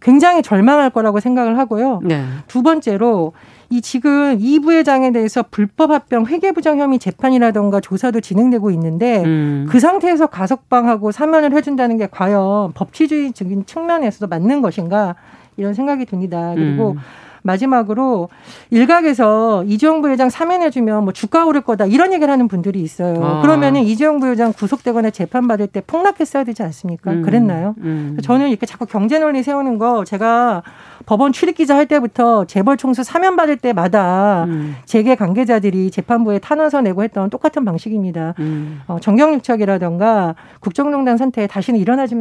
[0.00, 2.00] 굉장히 절망할 거라고 생각을 하고요.
[2.04, 2.24] 네.
[2.46, 3.32] 두 번째로
[3.72, 9.66] 이 지금 이 부회장에 대해서 불법 합병 회계 부정 혐의 재판이라던가 조사도 진행되고 있는데 음.
[9.70, 15.14] 그 상태에서 가석방하고 사면을 해준다는 게 과연 법치주의적인 측면에서도 맞는 것인가
[15.56, 16.52] 이런 생각이 듭니다.
[16.56, 16.98] 그리고 음.
[17.42, 18.28] 마지막으로
[18.70, 23.22] 일각에서 이재용 부회장 사면해주면 뭐 주가 오를 거다 이런 얘기를 하는 분들이 있어요.
[23.24, 23.42] 아.
[23.42, 27.12] 그러면은 이재용 부회장 구속되거나 재판받을 때 폭락했어야 되지 않습니까?
[27.12, 27.22] 음.
[27.22, 27.74] 그랬나요?
[27.78, 28.16] 음.
[28.22, 30.62] 저는 이렇게 자꾸 경제 논리 세우는 거 제가
[31.06, 34.76] 법원 출입 기자 할 때부터 재벌 총수 사면 받을 때마다 음.
[34.84, 38.34] 재계 관계자들이 재판부에 탄원서 내고 했던 똑같은 방식입니다.
[38.38, 38.80] 음.
[38.86, 42.14] 어, 정경유착이라던가 국정농단 상태에 다시는 일어나지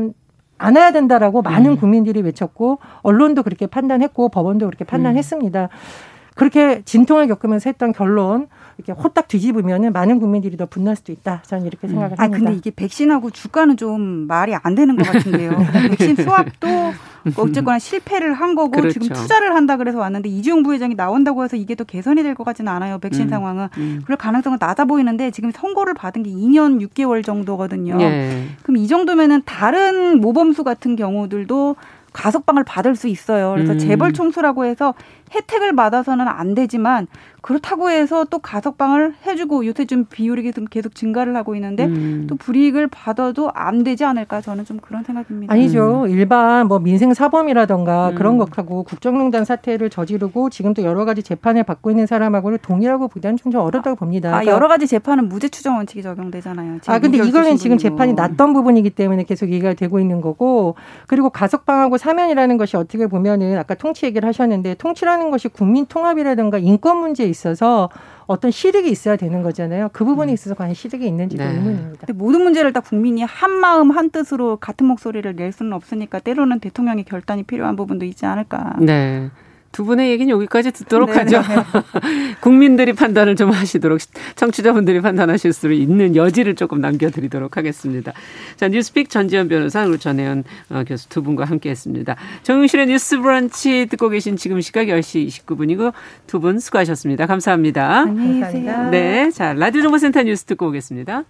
[0.59, 1.77] 않아야 된다라고 많은 음.
[1.77, 5.63] 국민들이 외쳤고 언론도 그렇게 판단했고 법원도 그렇게 판단했습니다.
[5.63, 5.67] 음.
[6.35, 8.47] 그렇게 진통을 겪으면서 했던 결론
[8.79, 11.43] 이렇게 호딱 뒤집으면은 많은 국민들이 더 분노할 수도 있다.
[11.45, 11.89] 저는 이렇게 음.
[11.89, 12.19] 생각을 음.
[12.19, 12.23] 합니다.
[12.23, 15.51] 아 근데 이게 백신하고 주가는 좀 말이 안 되는 것 같은데요.
[15.73, 15.89] 네.
[15.89, 16.67] 백신 수확도
[17.35, 18.97] 어쨌거나 실패를 한 거고 그렇죠.
[18.97, 22.71] 지금 투자를 한다 그래서 왔는데 이재용 부회장이 나온다고 해서 이게 또 개선이 될 것 같지는
[22.71, 22.99] 않아요.
[22.99, 23.29] 백신 음.
[23.29, 24.01] 상황은 음.
[24.05, 27.97] 그럴 가능성은 낮아 보이는데 지금 선고를 받은 게 2년 6개월 정도거든요.
[27.99, 28.45] 예.
[28.63, 31.75] 그럼 이 정도면은 다른 모범수 같은 경우들도
[32.13, 33.51] 가석방을 받을 수 있어요.
[33.55, 33.77] 그래서 음.
[33.79, 34.93] 재벌 총수라고 해서
[35.33, 37.07] 혜택을 받아서는 안 되지만
[37.41, 42.25] 그렇다고 해서 또 가석방을 해주고 요새 좀 비율이 계속, 증가를 하고 있는데 음.
[42.27, 45.53] 또 불이익을 받아도 안 되지 않을까 저는 좀 그런 생각입니다.
[45.53, 46.03] 아니죠.
[46.05, 46.09] 음.
[46.09, 48.15] 일반 뭐 민생 사범이라던가 음.
[48.15, 53.37] 그런 것하고 국정농단 사태를 저지르고 지금 도 여러 가지 재판을 받고 있는 사람하고는 동일하고 보다는
[53.37, 54.29] 좀 어렵다고 봅니다.
[54.29, 56.79] 아, 그러니까 여러 가지 재판은 무죄 추정 원칙이 적용되잖아요.
[56.87, 60.75] 아 근데 이거는 지금 재판이 났던 부분이기 때문에 계속 얘기가 되고 있는 거고
[61.07, 66.97] 그리고 가석방하고 사면이라는 것이 어떻게 보면은 아까 통치 얘기를 하셨는데 통치라는 것이 국민 통합이라든가 인권
[66.97, 67.89] 문제 있어서
[68.25, 69.89] 어떤 실익이 있어야 되는 거잖아요.
[69.91, 70.33] 그 부분에 음.
[70.33, 71.51] 있어서 과연 실익이 있는지도 네.
[71.51, 72.05] 의문입니다.
[72.05, 76.59] 근데 모든 문제를 다 국민이 한 마음 한 뜻으로 같은 목소리를 낼 수는 없으니까 때로는
[76.59, 78.75] 대통령의 결단이 필요한 부분도 있지 않을까.
[78.79, 79.29] 네.
[79.71, 81.41] 두 분의 얘기는 여기까지 듣도록 네 하죠.
[82.41, 83.99] 국민들이 판단을 좀 하시도록
[84.35, 88.13] 청취자분들이 판단하실 수 있는 여지를 조금 남겨드리도록 하겠습니다.
[88.55, 92.15] 자 뉴스픽 전지현 변호사 그리고 전혜연 어, 교수 두 분과 함께했습니다.
[92.43, 95.93] 정용실의 뉴스 브런치 듣고 계신 지금 시각 10시 29분이고
[96.27, 97.25] 두 분 수고하셨습니다.
[97.25, 97.99] 감사합니다.
[98.03, 98.89] 안녕히 계세요.
[98.91, 101.25] 네, 자 라디오 정보센터 뉴스 듣고 오겠습니다.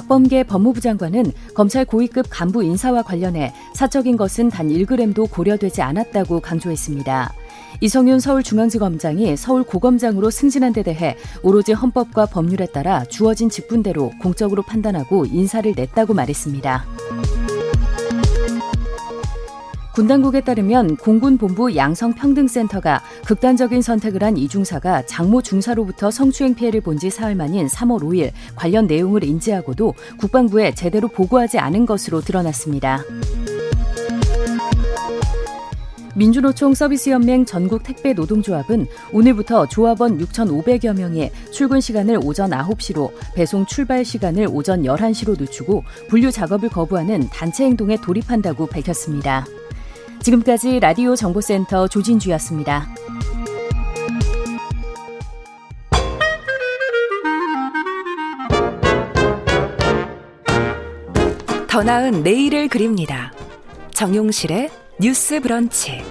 [0.00, 7.34] 박범계 법무부 장관은 검찰 고위급 간부 인사와 관련해 사적인 것은 단 1g도 고려되지 않았다고 강조했습니다.
[7.82, 15.70] 이성윤 서울중앙지검장이 서울고검장으로 승진한 데 대해 오로지 헌법과 법률에 따라 주어진 직분대로 공적으로 판단하고 인사를
[15.76, 17.39] 냈다고 말했습니다.
[20.00, 26.96] 군 당국에 따르면 공군 본부 양성평등센터가 극단적인 선택을 한 이중사가 장모 중사로부터 성추행 피해를 본
[26.96, 33.02] 지 사흘 만인 3월 5일 관련 내용을 인지하고도 국방부에 제대로 보고하지 않은 것으로 드러났습니다.
[36.14, 44.02] 민주노총 서비스연맹 전국 택배 노동조합은 오늘부터 조합원 6,500여 명의 출근 시간을 오전 9시로 배송 출발
[44.06, 49.44] 시간을 오전 11시로 늦추고 분류 작업을 거부하는 단체 행동에 돌입한다고 밝혔습니다.
[50.22, 52.86] 지금까지 라디오 정보센터 조진주였습니다.
[61.66, 63.32] 더 나은 내일을 그립니다.
[63.92, 66.02] 정용실의 뉴스 브런치.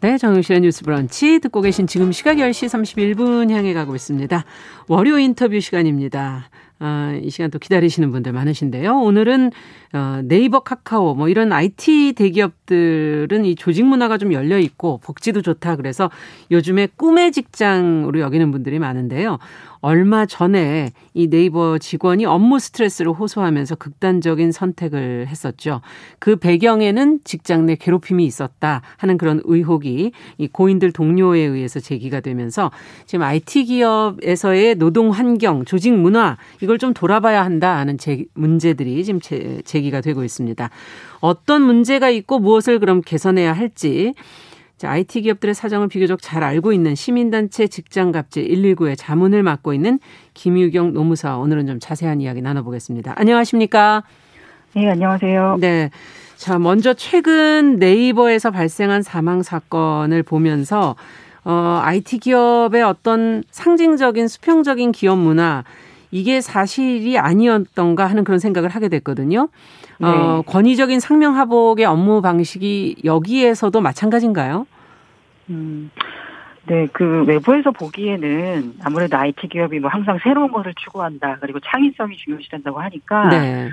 [0.00, 4.44] 네, 정용실의 뉴스 브런치 듣고 계신 지금 시각 10시 31분 향해 가고 있습니다.
[4.88, 6.48] 월요 인터뷰 시간입니다.
[6.82, 9.00] 아, 이 시간 또 기다리시는 분들 많으신데요.
[9.00, 9.52] 오늘은
[9.92, 15.76] 어, 네이버, 카카오 뭐 이런 IT 대기업들은 이 조직 문화가 좀 열려 있고 복지도 좋다
[15.76, 16.10] 그래서
[16.50, 19.38] 요즘에 꿈의 직장으로 여기는 분들이 많은데요.
[19.82, 25.80] 얼마 전에 이 네이버 직원이 업무 스트레스를 호소하면서 극단적인 선택을 했었죠.
[26.18, 32.70] 그 배경에는 직장 내 괴롭힘이 있었다 하는 그런 의혹이 이 고인들 동료에 의해서 제기가 되면서
[33.06, 39.20] 지금 IT 기업에서의 노동 환경, 조직 문화 이걸 좀 돌아봐야 한다 하는 제, 문제들이 지금
[39.20, 40.70] 제, 제기가 되고 있습니다.
[41.20, 44.14] 어떤 문제가 있고 무엇을 그럼 개선해야 할지
[44.78, 49.98] 자, IT 기업들의 사정을 비교적 잘 알고 있는 시민단체 직장갑질 119의 자문을 맡고 있는
[50.32, 53.12] 김유경 노무사 오늘은 좀 자세한 이야기 나눠보겠습니다.
[53.16, 54.04] 안녕하십니까?
[54.74, 55.58] 네, 안녕하세요.
[55.60, 55.90] 네.
[56.36, 60.96] 자, 먼저 최근 네이버에서 발생한 사망 사건을 보면서
[61.44, 65.64] 어, IT 기업의 어떤 상징적인 수평적인 기업 문화
[66.10, 69.48] 이게 사실이 아니었던가 하는 그런 생각을 하게 됐거든요.
[69.98, 70.06] 네.
[70.06, 74.66] 어, 권위적인 상명하복의 업무 방식이 여기에서도 마찬가지인가요?
[75.50, 75.90] 음.
[76.66, 81.38] 네, 그 외부에서 보기에는 아무래도 IT 기업이 뭐 항상 새로운 것을 추구한다.
[81.40, 83.70] 그리고 창의성이 중요시된다고 하니까 네.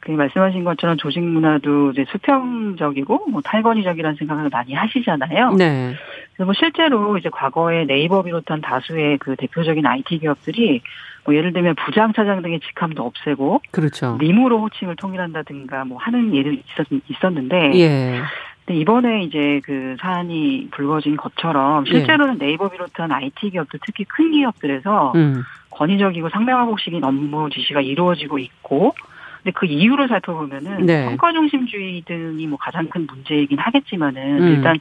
[0.00, 5.52] 그 말씀하신 것처럼 조직 문화도 이제 수평적이고 뭐 탈권위적이라는 생각을 많이 하시잖아요.
[5.54, 5.94] 네.
[6.32, 10.80] 그래서 뭐 실제로 이제 과거에 네이버 비롯한 다수의 그 대표적인 IT 기업들이
[11.28, 14.16] 뭐 예를 들면 부장 차장 등의 직함도 없애고 그렇죠.
[14.18, 16.62] 림으로 호칭을 통일한다든가 뭐 하는 예를
[17.06, 18.22] 있었, 는데 예.
[18.64, 21.90] 근데 이번에 이제 그 사안이 불거진 것처럼 예.
[21.90, 22.46] 실제로는 예.
[22.46, 25.42] 네이버 비롯한 IT 기업들 특히 큰 기업들에서 음.
[25.68, 28.94] 권위적이고 상명하복식인 업무 지시가 이루어지고 있고
[29.42, 31.04] 근데 그 이유를 살펴보면은 네.
[31.04, 34.48] 성과 중심주의 등이 뭐 가장 큰 문제이긴 하겠지만은 음.
[34.48, 34.78] 일단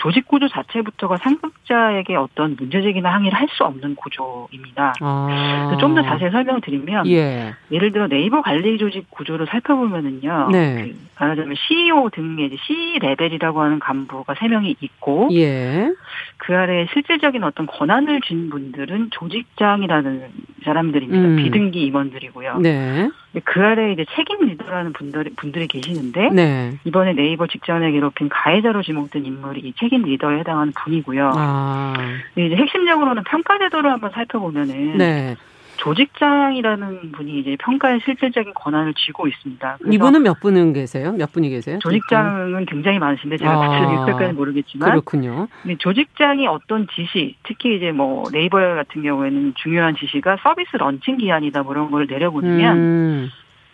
[0.00, 4.94] 조직 구조 자체부터가 상급자에게 어떤 문제 제기나 항의를 할 수 없는 구조입니다.
[5.00, 5.76] 아.
[5.80, 7.54] 좀더 자세히 설명을 드리면 예.
[7.70, 10.48] 를 들어 네이버 관리 조직 구조를 살펴보면은요.
[10.52, 10.92] 네.
[10.92, 15.92] 그 말하자면 CEO 등의 이제 C 레벨이라고 하는 간부가 세 명이 있고 예.
[16.38, 20.28] 그 아래 실질적인 어떤 권한을 쥔 분들은 조직장이라는
[20.64, 21.28] 사람들입니다.
[21.28, 21.36] 음.
[21.36, 22.58] 비등기 임원들이고요.
[22.58, 23.10] 네.
[23.44, 26.78] 그 아래 이제 책임 리더라는 분들이 분들이 계시는데 네.
[26.84, 31.32] 이번에 네이버 직전에 괴롭힌 가해자로 지목된 인물이 책임 리더에 해당하는 분이고요.
[31.36, 31.94] 아.
[32.34, 35.36] 이제 핵심적으로는 평가 제도를 한번 살펴보면은 네.
[35.80, 39.78] 조직장이라는 분이 이제 평가의 실질적인 권한을 쥐고 있습니다.
[39.90, 41.12] 이분은 몇 분은 계세요?
[41.12, 41.78] 몇 분이 계세요?
[41.80, 45.48] 조직장은 굉장히 많으신데 제가 아, 몇까지 모르겠지만 그렇군요.
[45.78, 51.72] 조직장이 어떤 지시, 특히 이제 뭐 네이버 같은 경우에는 중요한 지시가 서비스 런칭 기한이다 뭐
[51.72, 53.30] 이런 걸 내려보내면 음.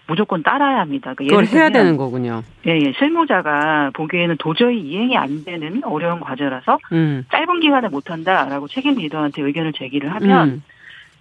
[0.06, 1.14] 무조건 따라야 합니다.
[1.16, 2.44] 그 그걸 해야 되는 거군요.
[2.68, 2.92] 예, 예.
[2.92, 7.24] 실무자가 보기에는 도저히 이행이 안 되는 어려운 과제라서 음.
[7.32, 10.62] 짧은 기간에 못한다라고 책임 리더한테 의견을 제기를 하면 음.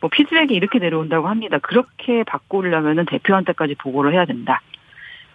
[0.06, 1.58] 뭐 피드백이 이렇게 내려온다고 합니다.
[1.58, 4.62] 그렇게 바꾸려면은 대표한테까지 보고를 해야 된다.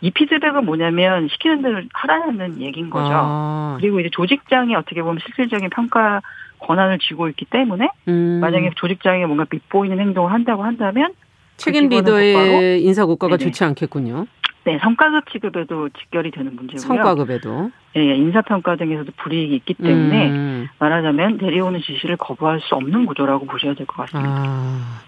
[0.00, 3.11] 이 피드백은 뭐냐면 시키는 대로 하라는 얘기인 거죠.
[3.12, 3.76] 아.
[3.80, 6.20] 그리고 이제 조직장이 어떻게 보면 실질적인 평가
[6.61, 8.38] 권한을 쥐고 있기 때문에 음.
[8.40, 14.28] 만약에 조직장이 뭔가 빗보이는 행동을 한다고 한다면 그 책임 리더의 인사 고과가 좋지 않겠군요.
[14.64, 16.81] 네, 성과급 취급에도 직결이 되는 문제고요.
[16.81, 17.70] 성과급에도.
[17.94, 20.68] 네, 인사평가 등에서도 불이익이 있기 때문에 음.
[20.79, 24.31] 말하자면 내려오는 지시를 거부할 수 없는 구조라고 보셔야 될 것 같습니다.
[24.31, 25.01] 아,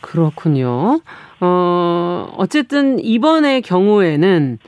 [0.00, 1.00] 그렇군요.
[1.40, 4.58] 어, 어쨌든 이번의 경우에는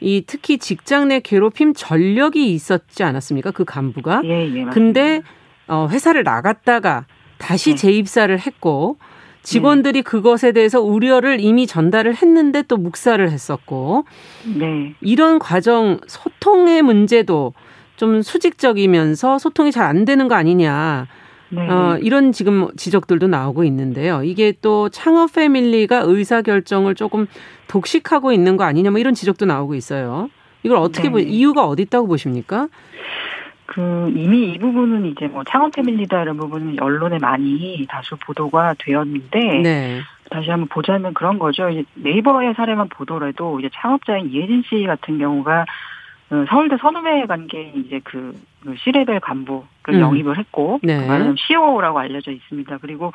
[0.00, 3.50] 이 특히 직장 내 괴롭힘 전력이 있었지 않았습니까?
[3.50, 4.22] 그 간부가.
[4.24, 4.64] 예, 예.
[4.64, 4.70] 맞습니다.
[4.70, 5.22] 근데
[5.68, 7.06] 어, 회사를 나갔다가
[7.38, 7.76] 다시 네.
[7.76, 8.98] 재입사를 했고
[9.42, 10.02] 직원들이 네.
[10.02, 14.04] 그것에 대해서 우려를 이미 전달을 했는데 또 묵살을 했었고
[14.58, 14.94] 네.
[15.00, 17.52] 이런 과정 소통의 문제도
[17.96, 21.06] 좀 수직적이면서 소통이 잘 안 되는 거 아니냐.
[21.50, 21.68] 네.
[21.68, 24.22] 어, 이런 지금 지적들도 나오고 있는데요.
[24.22, 27.26] 이게 또 창업 패밀리가 의사 결정을 조금
[27.66, 30.30] 독식하고 있는 거 아니냐 뭐 이런 지적도 나오고 있어요.
[30.62, 31.10] 이걸 어떻게 네.
[31.10, 32.68] 보 이유가 어디 있다고 보십니까?
[33.70, 39.38] 그 이미 이 부분은 이제 뭐 창업 패밀리다 이런 부분은 언론에 많이 다수 보도가 되었는데
[39.62, 40.00] 네.
[40.28, 41.68] 다시 한번 보자면 그런 거죠.
[41.68, 45.66] 이제 네이버의 사례만 보더라도 이제 창업자인 이혜진 씨 같은 경우가
[46.30, 50.00] 어, 서울대 선후배 관계인 이제 그, 그 C레벨 간부를 음.
[50.00, 50.96] 영입을 했고, 네.
[50.96, 52.78] 그 말하자면 CO라고 알려져 있습니다.
[52.78, 53.12] 그리고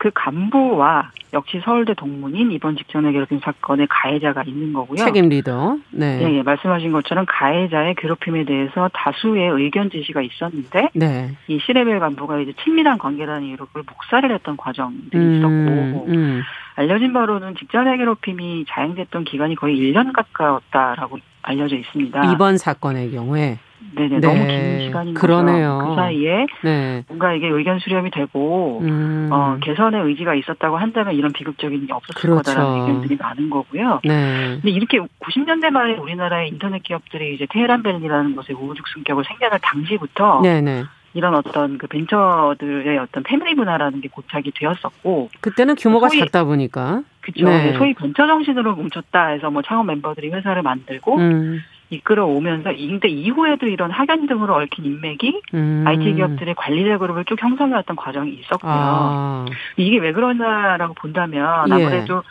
[0.00, 4.96] 그 간부와 역시 서울대 동문인 이번 직전에 괴롭힘 사건의 가해자가 있는 거고요.
[4.96, 5.76] 책임 리더.
[5.90, 6.16] 네.
[6.16, 11.36] 네, 예, 말씀하신 것처럼 가해자의 괴롭힘에 대해서 다수의 의견 제시가 있었는데 네.
[11.48, 16.42] 이 시레벨 간부가 이제 친밀한 관계라는 이유로 그걸 묵살을 했던 과정들이 음, 있었고 음.
[16.76, 22.32] 알려진 바로는 내 괴롭힘이 자행됐던 기간이 거의 1년 가까웠다라고 알려져 있습니다.
[22.32, 23.58] 이번 사건의 경우에
[23.94, 24.20] 네네 네.
[24.20, 25.78] 너무 긴 시간인 그러네요.
[25.78, 25.88] 거죠.
[25.90, 27.04] 그 사이에 네.
[27.08, 29.28] 뭔가 이게 의견 수렴이 되고 음.
[29.32, 32.42] 어, 개선의 의지가 있었다고 한다면 이런 비극적인 일이 없었을 그렇죠.
[32.42, 34.00] 거다라는 의견들이 많은 거고요.
[34.04, 34.58] 네.
[34.60, 40.84] 근데 이렇게 90년대 말에 우리나라의 인터넷 기업들이 이제 테헤란벨이라는 곳에 우후죽 순격을 생겨날 당시부터 네네.
[41.12, 47.02] 이런 어떤 그 벤처들의 어떤 패밀리 문화라는 게 고착이 되었었고 그때는 규모가 소위, 작다 보니까
[47.20, 47.48] 그렇죠.
[47.48, 47.72] 네.
[47.76, 51.60] 소위 벤처 정신으로 뭉쳤다 해서 뭐 창업 멤버들이 회사를 만들고 음.
[51.90, 55.84] 이끌어 오면서 인데 이후에도 이런 학연 등으로 얽힌 인맥이 음.
[55.86, 58.72] IT 기업들의 관리자 그룹을 쭉 형성해왔던 과정이 있었고요.
[58.72, 59.46] 아.
[59.76, 61.74] 이게 왜 그러냐라고 본다면 예.
[61.74, 62.22] 아무래도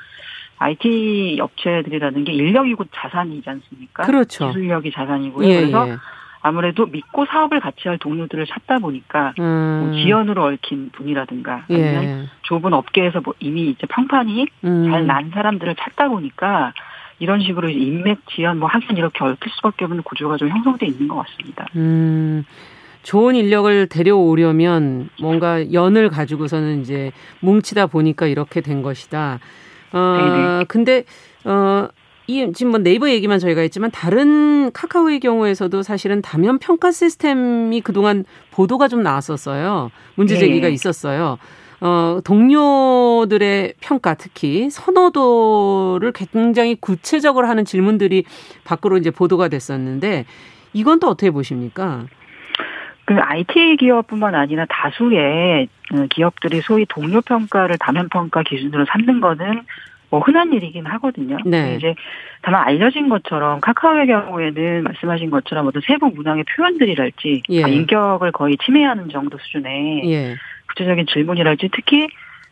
[0.57, 4.03] IT 업체들이라는 게 인력이 곧 자산이지 않습니까?
[4.03, 4.47] 그렇죠.
[4.47, 5.47] 기술력이 자산이고요.
[5.47, 5.97] 예, 그래서 예.
[6.41, 9.81] 아무래도 믿고 사업을 같이 할 동료들을 찾다 보니까 음.
[9.83, 12.25] 뭐 지연으로 얽힌 분이라든가 아니면 예.
[12.43, 14.89] 좁은 업계에서 뭐 이미 이제 평판이 음.
[14.89, 16.73] 잘난 사람들을 찾다 보니까
[17.19, 21.23] 이런 식으로 인맥 지연, 뭐 학연 이렇게 얽힐 수밖에 없는 구조가 좀 형성돼 있는 것
[21.25, 21.65] 같습니다.
[21.75, 22.43] 음.
[23.03, 29.39] 좋은 인력을 데려오려면 뭔가 연을 가지고서는 이제 뭉치다 보니까 이렇게 된 것이다.
[29.93, 30.65] 어, 네네.
[30.67, 31.05] 근데,
[31.45, 31.87] 어,
[32.27, 38.23] 이, 지금 뭐 네이버 얘기만 저희가 했지만 다른 카카오의 경우에서도 사실은 다면 평가 시스템이 그동안
[38.51, 39.89] 보도가 좀 나왔었어요.
[40.15, 40.73] 문제 제기가 네.
[40.73, 41.39] 있었어요.
[41.81, 48.25] 어, 동료들의 평가 특히 선호도를 굉장히 구체적으로 하는 질문들이
[48.65, 50.25] 밖으로 이제 보도가 됐었는데
[50.73, 52.05] 이건 또 어떻게 보십니까?
[53.05, 59.63] 그 IT 기업뿐만 아니라 다수의 어, 기업들이 소위 동료 평가를 다면 평가 기준으로 삼는 거는
[60.11, 61.37] 뭐 흔한 일이긴 하거든요.
[61.45, 61.75] 네.
[61.75, 61.95] 이제
[62.41, 67.61] 다만 알려진 것처럼 카카오의 경우에는 말씀하신 것처럼 어떤 세부 문항의 표현들이랄지 예.
[67.61, 70.35] 인격을 거의 침해하는 정도 수준의 예.
[70.69, 72.07] 구체적인 질문이랄지 특히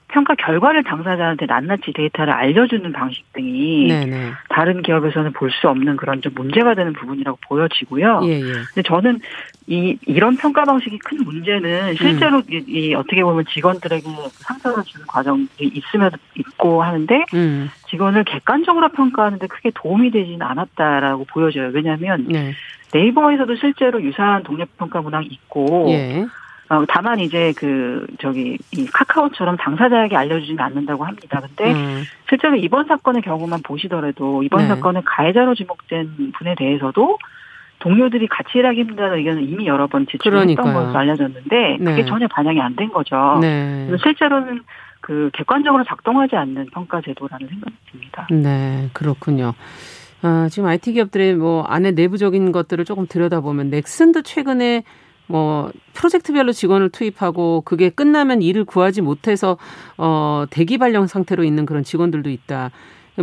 [0.09, 4.31] 평가 결과를 당사자한테 낱낱이 데이터를 알려주는 방식 등이 네네.
[4.49, 8.21] 다른 기업에서는 볼 수 없는 그런 좀 문제가 되는 부분이라고 보여지고요.
[8.23, 8.53] 예, 예.
[8.73, 9.19] 근데 저는
[9.67, 12.43] 이 이런 평가 방식이 큰 문제는 실제로 음.
[12.49, 14.07] 이, 이, 어떻게 보면 직원들에게
[14.43, 17.69] 상처를 주는 과정이 있으면 있고 하는데 음.
[17.89, 21.71] 직원을 객관적으로 평가하는데 크게 도움이 되지는 않았다라고 보여져요.
[21.73, 22.53] 왜냐하면 네.
[22.93, 25.87] 네이버에서도 실제로 유사한 동료 평가 문항이 있고.
[25.89, 26.27] 예.
[26.69, 31.41] 어, 다만 이제 그 저기 이 카카오처럼 당사자에게 알려주지는 않는다고 합니다.
[31.41, 32.03] 근데 음.
[32.27, 34.67] 실제로 이번 사건의 경우만 보시더라도 이번 네.
[34.67, 37.17] 사건의 가해자로 지목된 분에 대해서도
[37.79, 42.05] 동료들이 같이 일하기 힘들다는 의견을 이미 여러 번 제출했던 것으로 알려졌는데 그게 네.
[42.05, 43.37] 전혀 반영이 안 된 거죠.
[43.39, 43.89] 네.
[44.03, 44.63] 실제로는
[44.99, 48.27] 그 객관적으로 작동하지 않는 평가 제도라는 생각이 듭니다.
[48.29, 49.53] 네, 그렇군요.
[50.23, 54.83] 아, 지금 IT 기업들의 뭐 안에 내부적인 것들을 조금 들여다보면 넥슨도 최근에
[55.27, 59.57] 뭐 프로젝트별로 직원을 투입하고 그게 끝나면 일을 구하지 못해서
[59.97, 62.71] 어 대기 발령 상태로 있는 그런 직원들도 있다.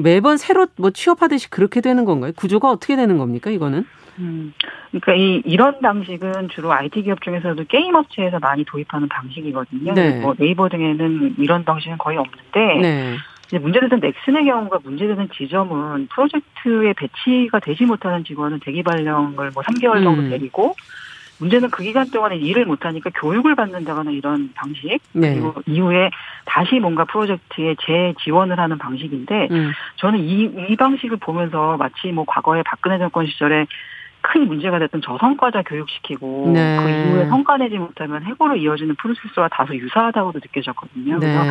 [0.03, 2.33] 매번 새로 뭐 취업하듯이 그렇게 되는 건가요?
[2.37, 3.51] 구조가 어떻게 되는 겁니까?
[3.51, 3.87] 이거는?
[4.19, 4.53] 음,
[4.91, 9.95] 그러니까 이 이런 방식은 주로 IT 기업 중에서도 게임 업체에서 많이 도입하는 방식이거든요.
[9.95, 10.21] 네.
[10.21, 13.17] 뭐 네이버 등에는 이런 방식은 거의 없는데 네.
[13.47, 20.03] 이제 문제되는 넥슨의 경우가 문제되는 지점은 프로젝트에 배치가 되지 못하는 직원은 대기 발령을 뭐 3개월
[20.03, 20.31] 정도 음.
[20.31, 20.75] 데리고
[21.39, 25.35] 문제는 그 기간 동안에 일을 못하니까 교육을 받는다거나 이런 방식 네.
[25.35, 26.11] 그리고 이후에
[26.45, 29.73] 다시 뭔가 프로젝트에 재지원을 하는 방식인데 음.
[29.97, 33.67] 저는 이, 이 방식을 보면서 마치 뭐 과거에 박근혜 정권 시절에
[34.27, 36.79] 큰 문제가 됐던 저성과자 교육시키고 네.
[36.81, 41.19] 그 이후에 성과 내지 못하면 해고로 이어지는 프로세스와 다소 유사하다고도 느껴졌거든요.
[41.19, 41.27] 네.
[41.27, 41.45] 그래서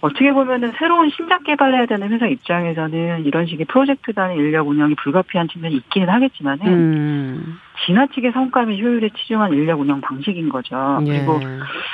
[0.00, 5.48] 어떻게 보면은 새로운 신작 개발해야 되는 회사 입장에서는 이런 식의 프로젝트 단위 인력 운영이 불가피한
[5.48, 7.58] 측면이 있기는 하겠지만은 음.
[7.84, 11.00] 지나치게 성과 및 효율에 치중한 인력 운영 방식인 거죠.
[11.06, 11.10] 예.
[11.10, 11.40] 그리고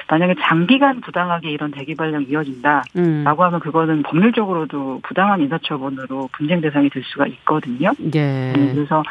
[0.09, 3.25] 만약에 장기간 부당하게 이런 대기 발령 이어진다라고 음.
[3.27, 7.93] 하면 그거는 법률적으로도 부당한 인사처분으로 분쟁 대상이 될 수가 있거든요.
[8.15, 8.53] 예.
[8.55, 9.03] 네, 그래서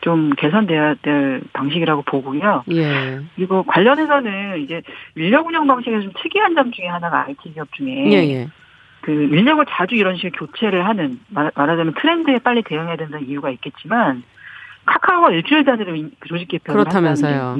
[0.00, 2.64] 좀 개선돼야 될 방식이라고 보고요.
[2.72, 3.20] 예.
[3.34, 4.82] 그리고 관련해서는 이제
[5.16, 8.48] 인력 운영 방식에서 좀 특이한 점 중에 하나가 IT 기업 중에 예, 예.
[9.00, 14.22] 그 인력을 자주 이런 식으로 교체를 하는 말, 말하자면 트렌드에 빨리 대응해야 된다는 이유가 있겠지만
[14.86, 15.94] 카카오가 일주일 단위로
[16.26, 17.56] 조직 개편을 그렇다면서요.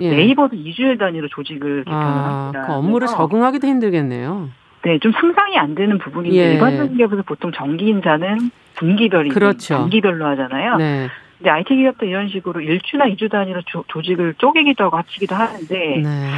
[0.00, 0.10] 예.
[0.10, 2.66] 네이버도 2주일 단위로 조직을 개편을 아, 합니다.
[2.66, 4.50] 그 업무를 적응하기도 힘들겠네요.
[4.84, 6.52] 네, 좀 상상이 안 되는 부분인데 예.
[6.54, 9.74] 일반적인 기업에서 보통 정기 인사는 분기별이 그렇죠.
[9.74, 10.76] 단기별로 하잖아요.
[10.76, 11.08] 네.
[11.38, 16.30] 근데 IT 기업도 이런 식으로 1주나 2주 단위로 조, 직을 쪼개기도 하고 합치기도 하는데 네.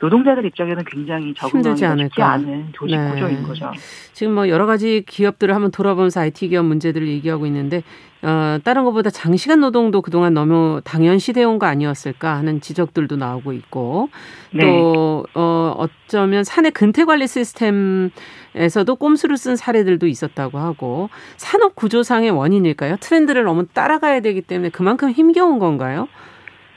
[0.00, 3.10] 노동자들 입장에는 굉장히 적응하기 쉽지 않은 조직 네.
[3.10, 3.70] 구조인 거죠.
[4.12, 7.82] 지금 뭐 여러 가지 기업들을 한번 돌아보면서 IT 기업 문제들을 얘기하고 있는데
[8.22, 14.08] 어, 다른 것보다 장시간 노동도 그동안 너무 당연시되어 거 아니었을까 하는 지적들도 나오고 있고
[14.52, 14.62] 네.
[14.62, 22.96] 또 어, 어쩌면 사내 근태 관리 시스템에서도 꼼수를 쓴 사례들도 있었다고 하고 산업 구조상의 원인일까요?
[23.00, 26.08] 트렌드를 너무 따라가야 되기 때문에 그만큼 힘겨운 건가요?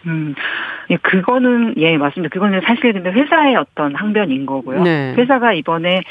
[0.06, 0.34] 음,
[0.90, 2.32] 예, 그거는, 예, 맞습니다.
[2.34, 4.84] 그거는 사실 근데 회사의 어떤 항변인 거고요.
[4.84, 5.14] 네.
[5.18, 6.02] 회사가 이번에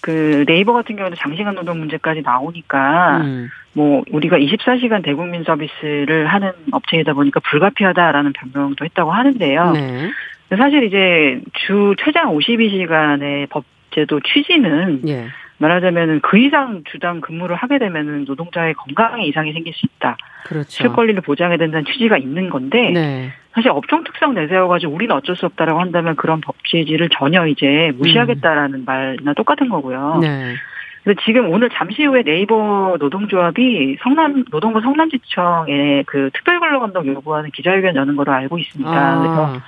[0.00, 3.48] 그 네이버 같은 경우도 장시간 노동 문제까지 나오니까 음.
[3.72, 9.72] 뭐 우리가 24시간 대국민 서비스를 하는 업체이다 보니까 불가피하다라는 변명도 했다고 하는데요.
[9.72, 10.10] 네.
[10.56, 15.26] 사실 이제 주 최장 52시간의 법제도 취지는 예.
[15.58, 20.16] 말하자면은 그 이상 주당 근무를 하게 되면은 노동자의 건강에 이상이 생길 수 있다.
[20.46, 20.70] 그렇죠.
[20.70, 23.32] 실 권리를 보장해야 된다는 취지가 있는 건데 네.
[23.52, 28.80] 사실 업종 특성 내세워가지고 우리는 어쩔 수 없다라고 한다면 그런 법 취지를 전혀 이제 무시하겠다라는
[28.80, 28.84] 음.
[28.84, 30.18] 말이나 똑같은 거고요.
[30.20, 30.54] 네.
[31.02, 38.16] 근데 지금 오늘 잠시 후에 네이버 노동조합이 성남 노동부 성남지청에 그 특별근로감독 요구하는 기자회견 여는
[38.16, 38.90] 거로 알고 있습니다.
[38.90, 39.18] 아.
[39.18, 39.60] 그래서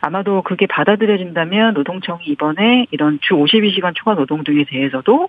[0.00, 5.26] 아마도 그게 받아들여진다면 노동청이 이번에 이런 주 52시간 초과 노동 등에 대해서도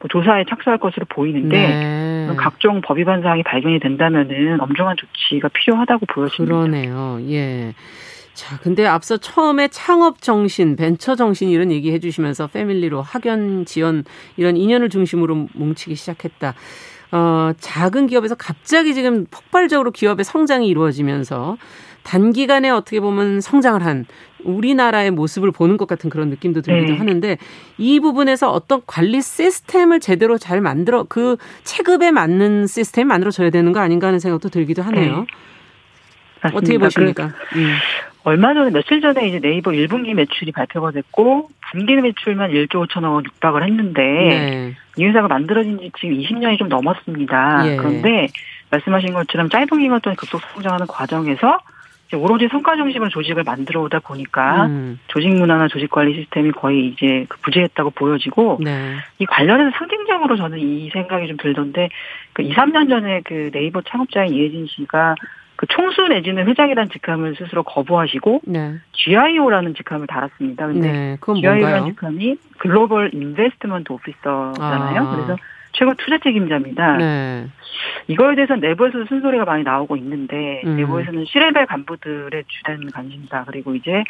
[0.00, 2.34] 뭐 조사에 착수할 것으로 보이는데 네.
[2.36, 6.54] 각종 법 위반 사항이 발견이 된다면은 엄중한 조치가 필요하다고 보여집니다.
[6.54, 7.18] 그러네요.
[7.30, 7.74] 예.
[8.34, 14.04] 자, 근데 앞서 처음에 창업 정신, 벤처 정신 이런 얘기 해주시면서 패밀리로 학연 지원
[14.36, 16.54] 이런 인연을 중심으로 뭉치기 시작했다.
[17.10, 21.56] 어, 작은 기업에서 갑자기 지금 폭발적으로 기업의 성장이 이루어지면서
[22.08, 24.06] 단기간에 어떻게 보면 성장을 한
[24.42, 26.98] 우리나라의 모습을 보는 것 같은 그런 느낌도 들기도 네.
[26.98, 27.36] 하는데
[27.76, 33.80] 이 부분에서 어떤 관리 시스템을 제대로 잘 만들어 그 체급에 맞는 시스템 만들어져야 되는 거
[33.80, 35.26] 아닌가 하는 생각도 들기도 하네요.
[36.44, 36.50] 네.
[36.54, 37.28] 어떻게 보십니까?
[37.50, 37.74] 그, 음.
[38.24, 43.24] 얼마 전에 며칠 전에 이제 네이버 1분기 매출이 발표가 됐고 분기 매출만 1조 5천억 원
[43.24, 44.76] 육박을 했는데 네.
[44.96, 47.62] 이 회사가 만들어진 지 지금 20년이 좀 넘었습니다.
[47.66, 47.76] 예.
[47.76, 48.28] 그런데
[48.70, 51.58] 말씀하신 것처럼 짧은 기간 동안 급속 성장하는 과정에서
[52.16, 54.98] 오로지 성과 중심으로 조직을 만들어 오다 보니까 음.
[55.08, 58.96] 조직 문화나 조직 관리 시스템이 거의 이제 그 부재했다고 보여지고 네.
[59.18, 61.90] 이 관련해서 상징적으로 저는 이 생각이 좀 들던데
[62.32, 65.16] 그 2, 3년 전에 그 네이버 창업자인 이혜진 씨가
[65.56, 68.76] 그 총수 내지는 회장이라는 직함을 스스로 거부하시고 네.
[68.92, 70.66] GIO라는 직함을 달았습니다.
[70.68, 75.00] 근데 네, GIO라는 직함이 글로벌 인베스트먼트 오피서잖아요.
[75.00, 75.10] 아.
[75.10, 75.36] 그래서
[75.78, 76.96] 최고 투자 책임자입니다.
[76.96, 77.46] 네.
[78.08, 80.76] 이거에 대해서 내부에서도 쓴소리가 많이 나오고 있는데 음.
[80.76, 84.02] 내부에서는 시레벨 간부들의 주된 관심사 그리고 이제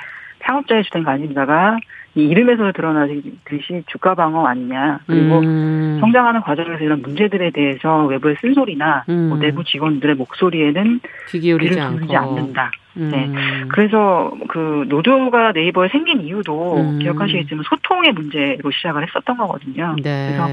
[0.43, 1.77] 창업자의 주된 관심사가
[2.15, 5.99] 이 이름에서 드러나듯이 주가 방어 아니냐 그리고 음.
[6.01, 9.29] 성장하는 과정에서 이런 문제들에 대해서 외부의 쓴소리나 뭐 음.
[9.29, 11.79] 뭐 내부 직원들의 목소리에는 귀 기울이지
[12.17, 12.71] 않는다.
[12.99, 13.27] 네.
[13.27, 13.69] 음.
[13.71, 16.99] 그래서 그 노조가 네이버에 생긴 이유도 음.
[16.99, 19.95] 기억하시겠지만 소통의 문제로 시작을 했었던 거거든요.
[20.03, 20.37] 네.
[20.37, 20.49] 그래서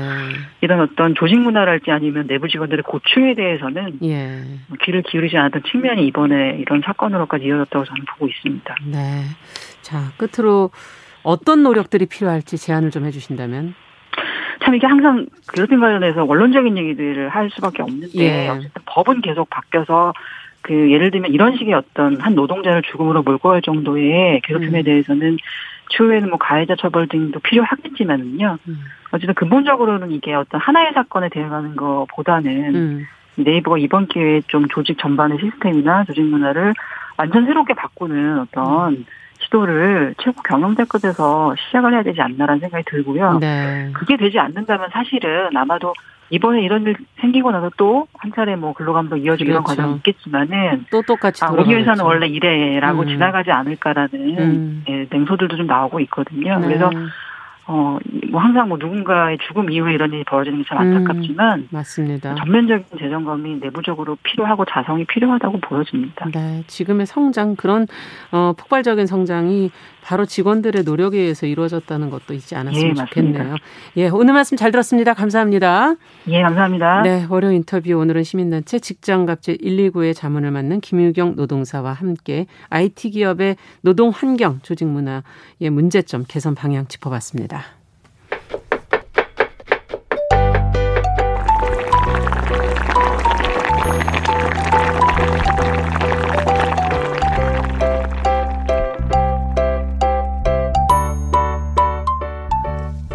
[0.62, 4.43] 이런 어떤 조직 문화랄지 아니면 내부 직원들의 고충에 대해서는 예.
[4.84, 8.76] 귀를 기울이지 않았던 측면이 이번에 이런 사건으로까지 이어졌다고 저는 보고 있습니다.
[8.91, 9.24] 네.
[9.82, 10.70] 자, 끝으로
[11.24, 13.74] 어떤 노력들이 필요할지 제안을 좀 해주신다면?
[14.64, 18.48] 참 이게 항상 괴롭힘 관련해서 원론적인 얘기들을 할 수밖에 없는데 예.
[18.50, 20.14] 어쨌든 법은 계속 바뀌어서
[20.66, 24.84] 그 예를 들면 이런 식의 어떤 한 노동자를 죽음으로 몰고 갈 정도의 괴롭힘에 음.
[24.84, 25.38] 대해서는
[25.89, 28.57] 추후에는 뭐 가해자 처벌 등도 필요하겠지만은요.
[28.68, 28.80] 음.
[29.11, 33.05] 어쨌든 근본적으로는 이게 어떤 하나의 사건에 대응하는 것보다는 음.
[33.36, 36.74] 네이버가 이번 기회에 좀 조직 전반의 시스템이나 조직 문화를
[37.16, 39.05] 완전 새롭게 바꾸는 어떤
[39.46, 39.48] 음.
[39.48, 43.39] 시도를 최고 경영자급에서 시작을 해야 되지 않나라는 생각이 들고요.
[43.39, 43.91] 네.
[43.93, 45.93] 그게 되지 않는다면 사실은 아마도
[46.32, 49.52] 이번에 이런 일 생기고 나서 또 한 차례 뭐 근로감독 이어지고 그렇죠.
[49.52, 53.08] 이런 과정이 있겠지만은 또 똑같이 아, 우리 회사는 원래 이래라고 음.
[53.08, 54.84] 지나가지 않을까라는 음.
[54.89, 56.58] 예, 냉소들도 좀 나오고 있거든요.
[56.60, 56.68] 네.
[56.68, 56.89] 그래서
[57.68, 57.97] 어,
[58.32, 62.36] 뭐 항상 뭐 누군가의 죽음 이후에 이런 일이 벌어지는 게 참 안타깝지만 음, 맞습니다.
[62.36, 66.30] 전면적인 재점검이 내부적으로 필요하고 자성이 필요하다고 보여집니다.
[66.32, 67.88] 네, 지금의 성장 그런
[68.32, 69.72] 어, 폭발적인 성장이
[70.06, 73.56] 바로 직원들의 노력에 의해서 이루어졌다는 것도 잊지 않았으면 예, 좋겠네요.
[73.97, 75.16] 예, 오늘 말씀 잘 들었습니다.
[75.16, 75.95] 감사합니다.
[76.28, 77.01] 예, 감사합니다.
[77.01, 84.10] 네, 월요 인터뷰 오늘은 시민단체 직장갑질 129의 자문을 맡는 김유경 노동사와 함께 IT 기업의 노동
[84.10, 85.24] 환경, 조직 문화의
[85.72, 87.64] 문제점 개선 방향 짚어봤습니다.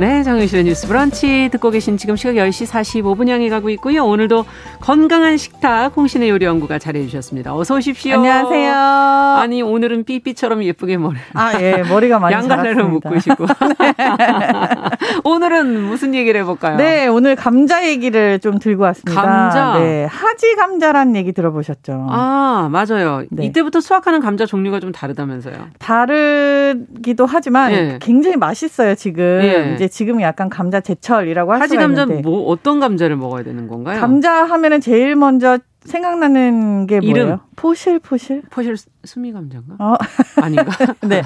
[0.01, 4.07] 정유실의 뉴스 브런치 듣고 계신 지금 시각 10시 45분 향해 가고 있고요.
[4.07, 4.47] 오늘도
[4.81, 7.55] 건강한 식탁 홍신의 요리 연구가 잘해 주셨습니다.
[7.55, 8.15] 어서 오십시오.
[8.15, 8.73] 안녕하세요.
[8.73, 11.19] 아니 오늘은 삐삐처럼 예쁘게 머리.
[11.35, 13.47] 아 예, 머리가 많이 양갈래로 묶으시고.
[13.47, 13.95] 네.
[15.25, 16.77] 오늘은 무슨 얘기를 해 볼까요?
[16.77, 19.21] 네, 오늘 감자 얘기를 좀 들고 왔습니다.
[19.21, 19.79] 감자.
[19.79, 22.07] 네, 하지 감자란 얘기 들어보셨죠?
[22.09, 23.25] 아 맞아요.
[23.31, 23.45] 네.
[23.45, 25.57] 이때부터 수확하는 감자 종류가 좀 다르다면서요?
[25.79, 27.99] 다르기도 하지만 네.
[28.01, 29.41] 굉장히 맛있어요 지금.
[29.43, 29.73] 네.
[29.75, 32.01] 이제 지금 약간 감자 제철이라고 할 수가 있는데.
[32.03, 34.01] 하지 감자 뭐 어떤 감자를 먹어야 되는 건가요?
[34.01, 37.11] 감자 하면은 제일 먼저 생각나는 게 뭐예요?
[37.17, 37.39] 이름.
[37.57, 38.43] 포실 포실?
[38.51, 39.77] 포실 수미 감자인가?
[39.79, 39.95] 어.
[40.43, 40.65] 아닌가?
[41.03, 41.23] 네.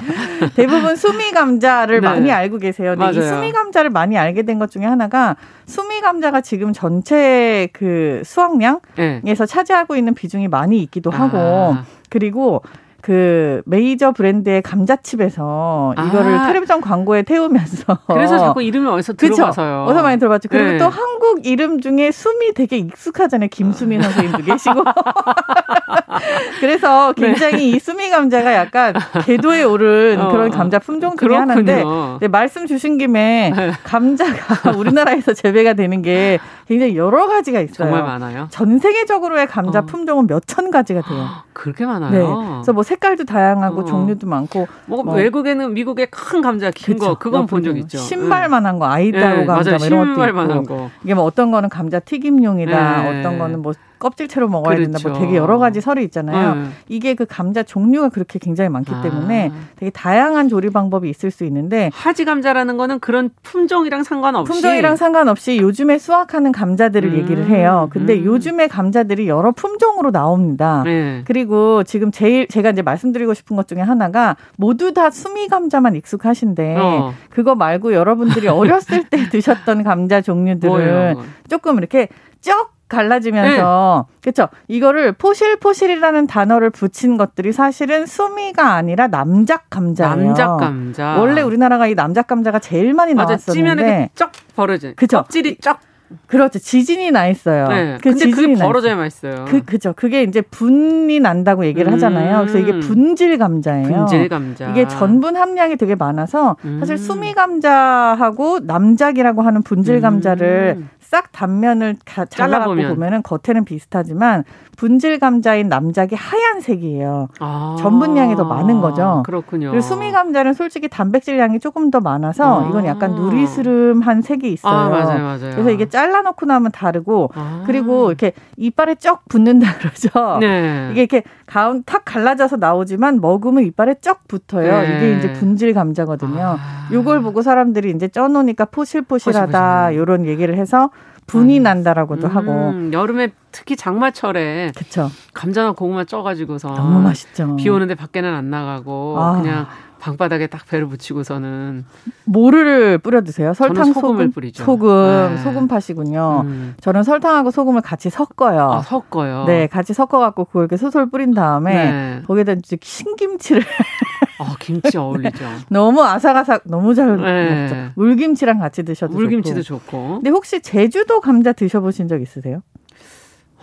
[0.55, 2.07] 대부분 수미 감자를 네.
[2.07, 2.95] 많이 알고 계세요.
[2.97, 3.19] 근데.
[3.19, 5.35] 이 수미 감자를 많이 알게 된 것 중에 하나가
[5.65, 9.45] 수미 감자가 지금 전체 그 수확량에서 네.
[9.45, 11.85] 차지하고 있는 비중이 많이 있기도 하고 아.
[12.09, 12.61] 그리고
[13.05, 16.47] 그 메이저 브랜드의 감자칩에서 이거를 아.
[16.47, 19.83] 텔레비전 광고에 태우면서 그래서 자꾸 이름이 어디서 들어봐서요.
[19.83, 20.49] 어디서 많이 들어봤죠.
[20.49, 20.77] 그리고 네.
[20.79, 23.49] 또 한국 이름 중에 숨이 되게 익숙하잖아요.
[23.51, 24.83] 김수민 선생님도 계시고.
[26.59, 27.63] 그래서 굉장히 네.
[27.65, 30.29] 이 수미 감자가 약간 궤도에 오른 어.
[30.29, 31.83] 그런 감자 품종 중에 하나인데
[32.21, 33.71] 네, 말씀 주신 김에 네.
[33.83, 37.87] 감자가 우리나라에서 재배가 되는 게 굉장히 여러 가지가 있어요.
[37.89, 38.47] 정말 많아요.
[38.49, 39.81] 전 세계적으로의 감자 어.
[39.83, 41.27] 품종은 몇 천 가지가 돼요.
[41.55, 42.11] 그렇게 많아요.
[42.11, 42.47] 네.
[42.57, 43.85] 그래서 뭐 색깔도 다양하고 어.
[43.85, 44.67] 종류도 많고.
[44.85, 47.97] 뭐, 뭐, 외국에는 미국의 큰 감자 긴 거 그건 본 적 있죠.
[47.97, 50.63] 신발만한 거 아이다로 네, 감자 뭐 이런 것도 있고.
[50.65, 50.89] 거.
[51.03, 53.01] 이게 뭐 어떤 거는 감자 튀김용이다.
[53.03, 53.19] 네.
[53.19, 54.91] 어떤 거는 뭐 껍질 채로 먹어야 그렇죠.
[54.91, 55.09] 된다.
[55.09, 56.53] 뭐 되게 여러 가지 설이 있잖아요.
[56.53, 56.73] 음.
[56.87, 59.01] 이게 그 감자 종류가 그렇게 굉장히 많기 아.
[59.01, 64.95] 때문에 되게 다양한 조리 방법이 있을 수 있는데 하지 감자라는 거는 그런 품종이랑 상관없이 품종이랑
[64.95, 67.17] 상관없이 요즘에 수확하는 감자들을 음.
[67.17, 67.89] 얘기를 해요.
[67.91, 68.25] 근데 음.
[68.25, 70.83] 요즘에 감자들이 여러 품종으로 나옵니다.
[70.83, 71.23] 네.
[71.25, 76.75] 그리고 지금 제일 제가 이제 말씀드리고 싶은 것 중에 하나가 모두 다 수미 감자만 익숙하신데
[76.77, 77.13] 어.
[77.29, 81.15] 그거 말고 여러분들이 어렸을 때 드셨던 감자 종류들을
[81.49, 82.09] 조금 이렇게
[82.41, 84.15] 쩍 갈라지면서 네.
[84.21, 84.47] 그렇죠.
[84.67, 90.15] 이거를 포실포실이라는 단어를 붙인 것들이 사실은 수미가 아니라 남작 감자예요.
[90.15, 91.17] 남작 감자.
[91.17, 94.93] 원래 우리나라가 이 남작 감자가 제일 많이 나왔었는데 찌면에 쩍 벌어져.
[94.95, 95.17] 그죠.
[95.17, 95.79] 껍질이 쫙
[96.27, 96.59] 그렇죠.
[96.59, 97.67] 지진이 나 있어요.
[97.67, 97.97] 네.
[98.01, 99.45] 그 근데 그게 벌어져야 맛있어요.
[99.47, 99.93] 그, 그죠.
[99.95, 101.93] 그게 이제 분이 난다고 얘기를 음.
[101.93, 102.39] 하잖아요.
[102.41, 103.87] 그래서 이게 분질 감자예요.
[103.87, 104.69] 분질 감자.
[104.69, 106.97] 이게 전분 함량이 되게 많아서 사실 음.
[106.97, 110.89] 수미 감자하고 남작이라고 하는 분질 감자를 음.
[111.05, 111.97] 싹 단면을
[112.29, 114.43] 잘라갖고 보면은 겉에는 비슷하지만
[114.75, 117.29] 분질 감자인 남작이 하얀색이에요.
[117.39, 119.23] 아, 전분량이 더 많은 거죠.
[119.25, 119.71] 그렇군요.
[119.71, 122.69] 그리고 수미 감자는 솔직히 단백질량이 조금 더 많아서 아.
[122.69, 124.73] 이건 약간 누리스름한 색이 있어요.
[124.73, 125.51] 아, 맞아요, 맞아요.
[125.51, 127.63] 그래서 이게 잘라놓고 나면 다르고 아.
[127.65, 130.39] 그리고 이렇게 이빨에 쩍 붙는다 그러죠.
[130.39, 130.89] 네.
[130.91, 134.81] 이게 이렇게 가운 탁 갈라져서 나오지만 먹으면 이빨에 쩍 붙어요.
[134.81, 134.97] 네.
[134.97, 136.57] 이게 이제 분질 감자거든요.
[136.59, 136.87] 아.
[136.91, 140.01] 요걸 보고 사람들이 이제 쪄놓으니까 포실포실하다 포실포실.
[140.01, 140.89] 이런 얘기를 해서
[141.27, 141.63] 분이 음.
[141.63, 145.09] 난다라고도 음, 하고 여름에 특히 장마철에 그쵸.
[145.33, 147.55] 감자나 고구마 쪄가지고서 너무 맛있죠.
[147.55, 149.41] 비 오는데 밖에는 안 나가고 아.
[149.41, 149.65] 그냥
[149.99, 151.85] 방바닥에 딱 배를 붙이고서는
[152.25, 153.53] 뭐를 뿌려 드세요?
[153.55, 154.63] 설탕 소금을 소금, 뿌리죠.
[154.63, 155.41] 소금 네.
[155.41, 156.43] 소금 파시군요.
[156.45, 156.75] 음.
[156.81, 158.71] 저는 설탕하고 소금을 같이 섞어요.
[158.71, 159.45] 아, 섞어요.
[159.45, 162.21] 네, 같이 섞어 갖고 그걸 이렇게 솔솔 뿌린 다음에 네.
[162.27, 163.63] 거기에다 이제 신김치를
[164.39, 165.45] 아, 김치 어울리죠.
[165.69, 167.61] 너무 아삭아삭 너무 잘 네.
[167.61, 167.91] 먹죠.
[167.95, 169.85] 물김치랑 같이 드셔도 물김치도 좋고.
[169.85, 170.15] 좋고.
[170.15, 172.61] 근데 혹시 제주도 감자 드셔보신 적 있으세요?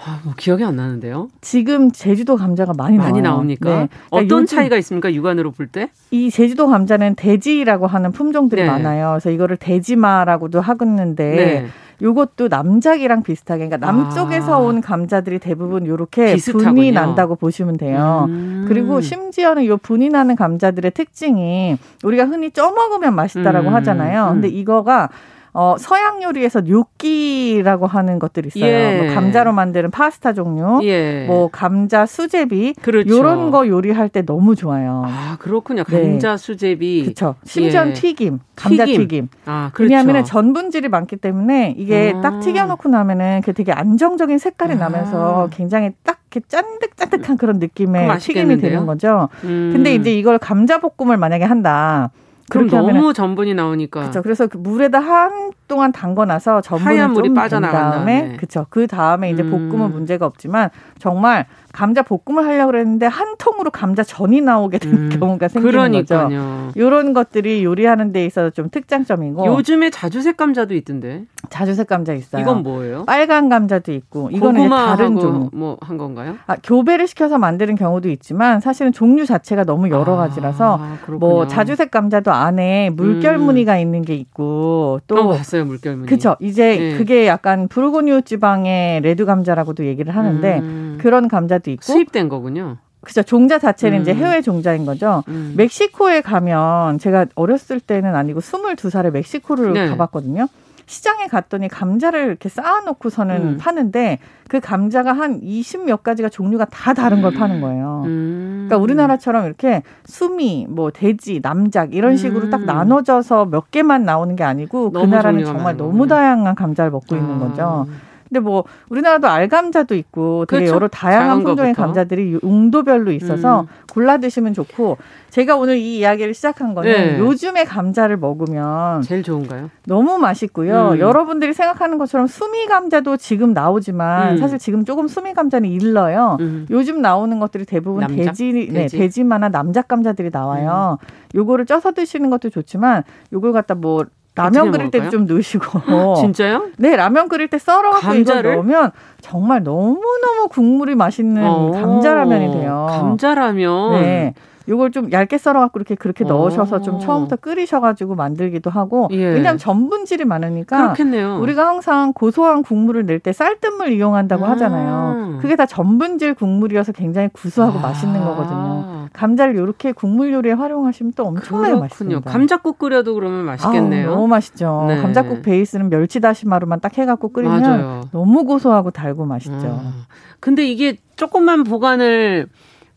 [0.04, 1.28] 아, 뭐 기억이 안 나는데요.
[1.40, 3.36] 지금 제주도 감자가 많이 많이 나와요.
[3.36, 3.68] 나옵니까?
[3.68, 3.74] 네.
[3.74, 5.12] 그러니까 어떤 차이가 있습니까?
[5.12, 5.90] 육안으로 볼 때?
[6.10, 8.68] 이 제주도 감자는 대지라고 하는 품종들이 네.
[8.68, 9.10] 많아요.
[9.10, 11.66] 그래서 이거를 대지마라고도 하겠는데 네.
[12.02, 14.58] 요것도 남작이랑 비슷하게 그러니까 남쪽에서 아.
[14.58, 16.74] 온 감자들이 대부분 요렇게 비슷하군요.
[16.74, 18.26] 분이 난다고 보시면 돼요.
[18.28, 18.64] 음.
[18.66, 23.74] 그리고 심지어는 요 분이 나는 감자들의 특징이 우리가 흔히 쪄 먹으면 맛있다라고 음.
[23.76, 24.30] 하잖아요.
[24.32, 24.52] 근데 음.
[24.52, 25.10] 이거가
[25.54, 28.64] 어, 서양 요리에서 뇨끼라고 하는 것들이 있어요.
[28.64, 29.02] 예.
[29.02, 31.26] 뭐 감자로 만드는 파스타 종류, 예.
[31.26, 33.14] 뭐 감자 수제비, 그렇죠.
[33.14, 35.04] 요런 거 요리할 때 너무 좋아요.
[35.06, 35.84] 아 그렇군요.
[35.84, 36.02] 네.
[36.02, 36.36] 감자 네.
[36.38, 37.34] 수제비, 그렇죠.
[37.44, 37.92] 심지어 예.
[37.92, 39.00] 튀김, 감자 튀김.
[39.02, 39.28] 튀김.
[39.44, 39.92] 아 그렇죠.
[39.92, 42.20] 왜냐하면 전분질이 많기 때문에 이게 아.
[42.22, 44.76] 딱 튀겨놓고 나면은 그 되게 안정적인 색깔이 아.
[44.76, 49.28] 나면서 굉장히 딱 이렇게 짠득짠득한 그런 느낌의 튀김이 되는 거죠.
[49.44, 49.70] 음.
[49.74, 52.10] 근데 이제 이걸 감자 볶음을 만약에 한다.
[52.48, 54.00] 그럼 너무 전분이 나오니까.
[54.00, 54.22] 그렇죠.
[54.22, 58.66] 그래서 그 물에다 한동안 담궈 놔서 전분을 물이 빠져나간 다음에 그렇죠.
[58.70, 59.50] 그 다음에 이제 음.
[59.92, 65.48] 문제가 없지만 정말 감자 볶음을 하려고 그랬는데 한 통으로 감자 전이 나오게 되는 음, 경우가
[65.48, 66.28] 생기는 그러니까요.
[66.28, 66.72] 거죠.
[66.74, 71.24] 이런 것들이 요리하는 데 있어서 좀 특장점이고 요즘에 자주색 감자도 있던데.
[71.50, 72.40] 자주색 감자 있어요.
[72.40, 73.04] 이건 뭐예요?
[73.04, 75.50] 빨간 감자도 있고 이거는 다른 종류.
[75.52, 76.36] 뭐한 건가요?
[76.46, 80.80] 아, 교배를 시켜서 만드는 경우도 있지만 사실은 종류 자체가 너무 여러 아, 가지라서
[81.18, 83.42] 뭐 자주색 감자도 또 안에 물결 음.
[83.42, 83.78] 무늬가 음.
[83.80, 86.06] 있는 게 있고 또 어, 봤어요 물결 무늬.
[86.06, 86.36] 그렇죠.
[86.40, 86.96] 이제 네.
[86.96, 90.91] 그게 약간 부르고뉴 지방의 레드 감자라고도 얘기를 하는데 음.
[91.02, 92.78] 그런 감자도 있고 수입된 거군요.
[93.00, 93.22] 그죠.
[93.22, 94.02] 종자 자체는 음.
[94.02, 95.24] 이제 해외 종자인 거죠.
[95.28, 95.54] 음.
[95.56, 99.88] 멕시코에 가면 제가 어렸을 때는 아니고 22살에 멕시코를 네.
[99.88, 100.46] 가봤거든요.
[100.86, 103.56] 시장에 갔더니 감자를 이렇게 쌓아놓고서는 음.
[103.58, 108.02] 파는데 그 감자가 한 20몇 가지가 종류가 다 다른 걸 파는 거예요.
[108.04, 108.66] 음.
[108.68, 112.50] 그러니까 우리나라처럼 이렇게 수미, 뭐 돼지, 남작 이런 식으로 음.
[112.50, 117.18] 딱 나눠져서 몇 개만 나오는 게 아니고 그 나라는 정말 너무 다양한 감자를 먹고 아.
[117.18, 117.86] 있는 거죠.
[118.32, 120.74] 근데 뭐 우리나라도 알감자도 있고 되게 그렇죠.
[120.76, 121.74] 여러 다양한 품종의.
[121.74, 123.66] 감자들이 용도별로 있어서 음.
[123.92, 124.96] 골라 드시면 좋고
[125.28, 127.18] 제가 오늘 이 이야기를 시작한 거는 네.
[127.18, 129.68] 요즘에 감자를 먹으면 제일 좋은가요?
[129.84, 130.92] 너무 맛있고요.
[130.92, 130.98] 음.
[130.98, 134.36] 여러분들이 생각하는 것처럼 수미 감자도 지금 나오지만 음.
[134.38, 136.38] 사실 지금 조금 수미 감자는 일러요.
[136.40, 136.66] 음.
[136.70, 138.28] 요즘 나오는 것들이 대부분 남작?
[138.28, 138.96] 돼지, 네, 돼지?
[138.96, 140.96] 돼지만한 남작 감자들이 나와요.
[141.02, 141.06] 음.
[141.34, 145.80] 요거를 쪄서 드시는 것도 좋지만 요걸 갖다 뭐 라면 끓일 때 좀 넣으시고.
[146.16, 146.68] 진짜요?
[146.78, 152.86] 네, 라면 끓일 때 썰어갖고 이거 넣으면 정말 너무너무 국물이 맛있는 감자라면이 돼요.
[152.90, 153.92] 감자라면?
[154.00, 154.34] 네.
[154.68, 159.24] 요걸 좀 얇게 썰어갖고 이렇게 그렇게 넣으셔서 좀 처음부터 끓이셔가지고 만들기도 하고 예.
[159.26, 161.38] 왜냐하면 전분질이 많으니까 그렇겠네요.
[161.40, 164.50] 우리가 항상 고소한 국물을 낼 때 쌀뜨물 이용한다고 아.
[164.50, 165.38] 하잖아요.
[165.40, 167.82] 그게 다 전분질 국물이어서 굉장히 구수하고 아.
[167.82, 169.08] 맛있는 거거든요.
[169.12, 172.30] 감자를 이렇게 국물 요리에 활용하시면 또 엄청나게 맛있습니다.
[172.30, 174.08] 감자국 끓여도 그러면 맛있겠네요.
[174.08, 174.86] 아우, 너무 맛있죠.
[174.88, 175.00] 네.
[175.00, 178.00] 감자국 베이스는 멸치 다시마로만 딱 해갖고 끓이면 맞아요.
[178.10, 179.80] 너무 고소하고 달고 맛있죠.
[179.84, 179.92] 아.
[180.40, 182.46] 근데 이게 조금만 보관을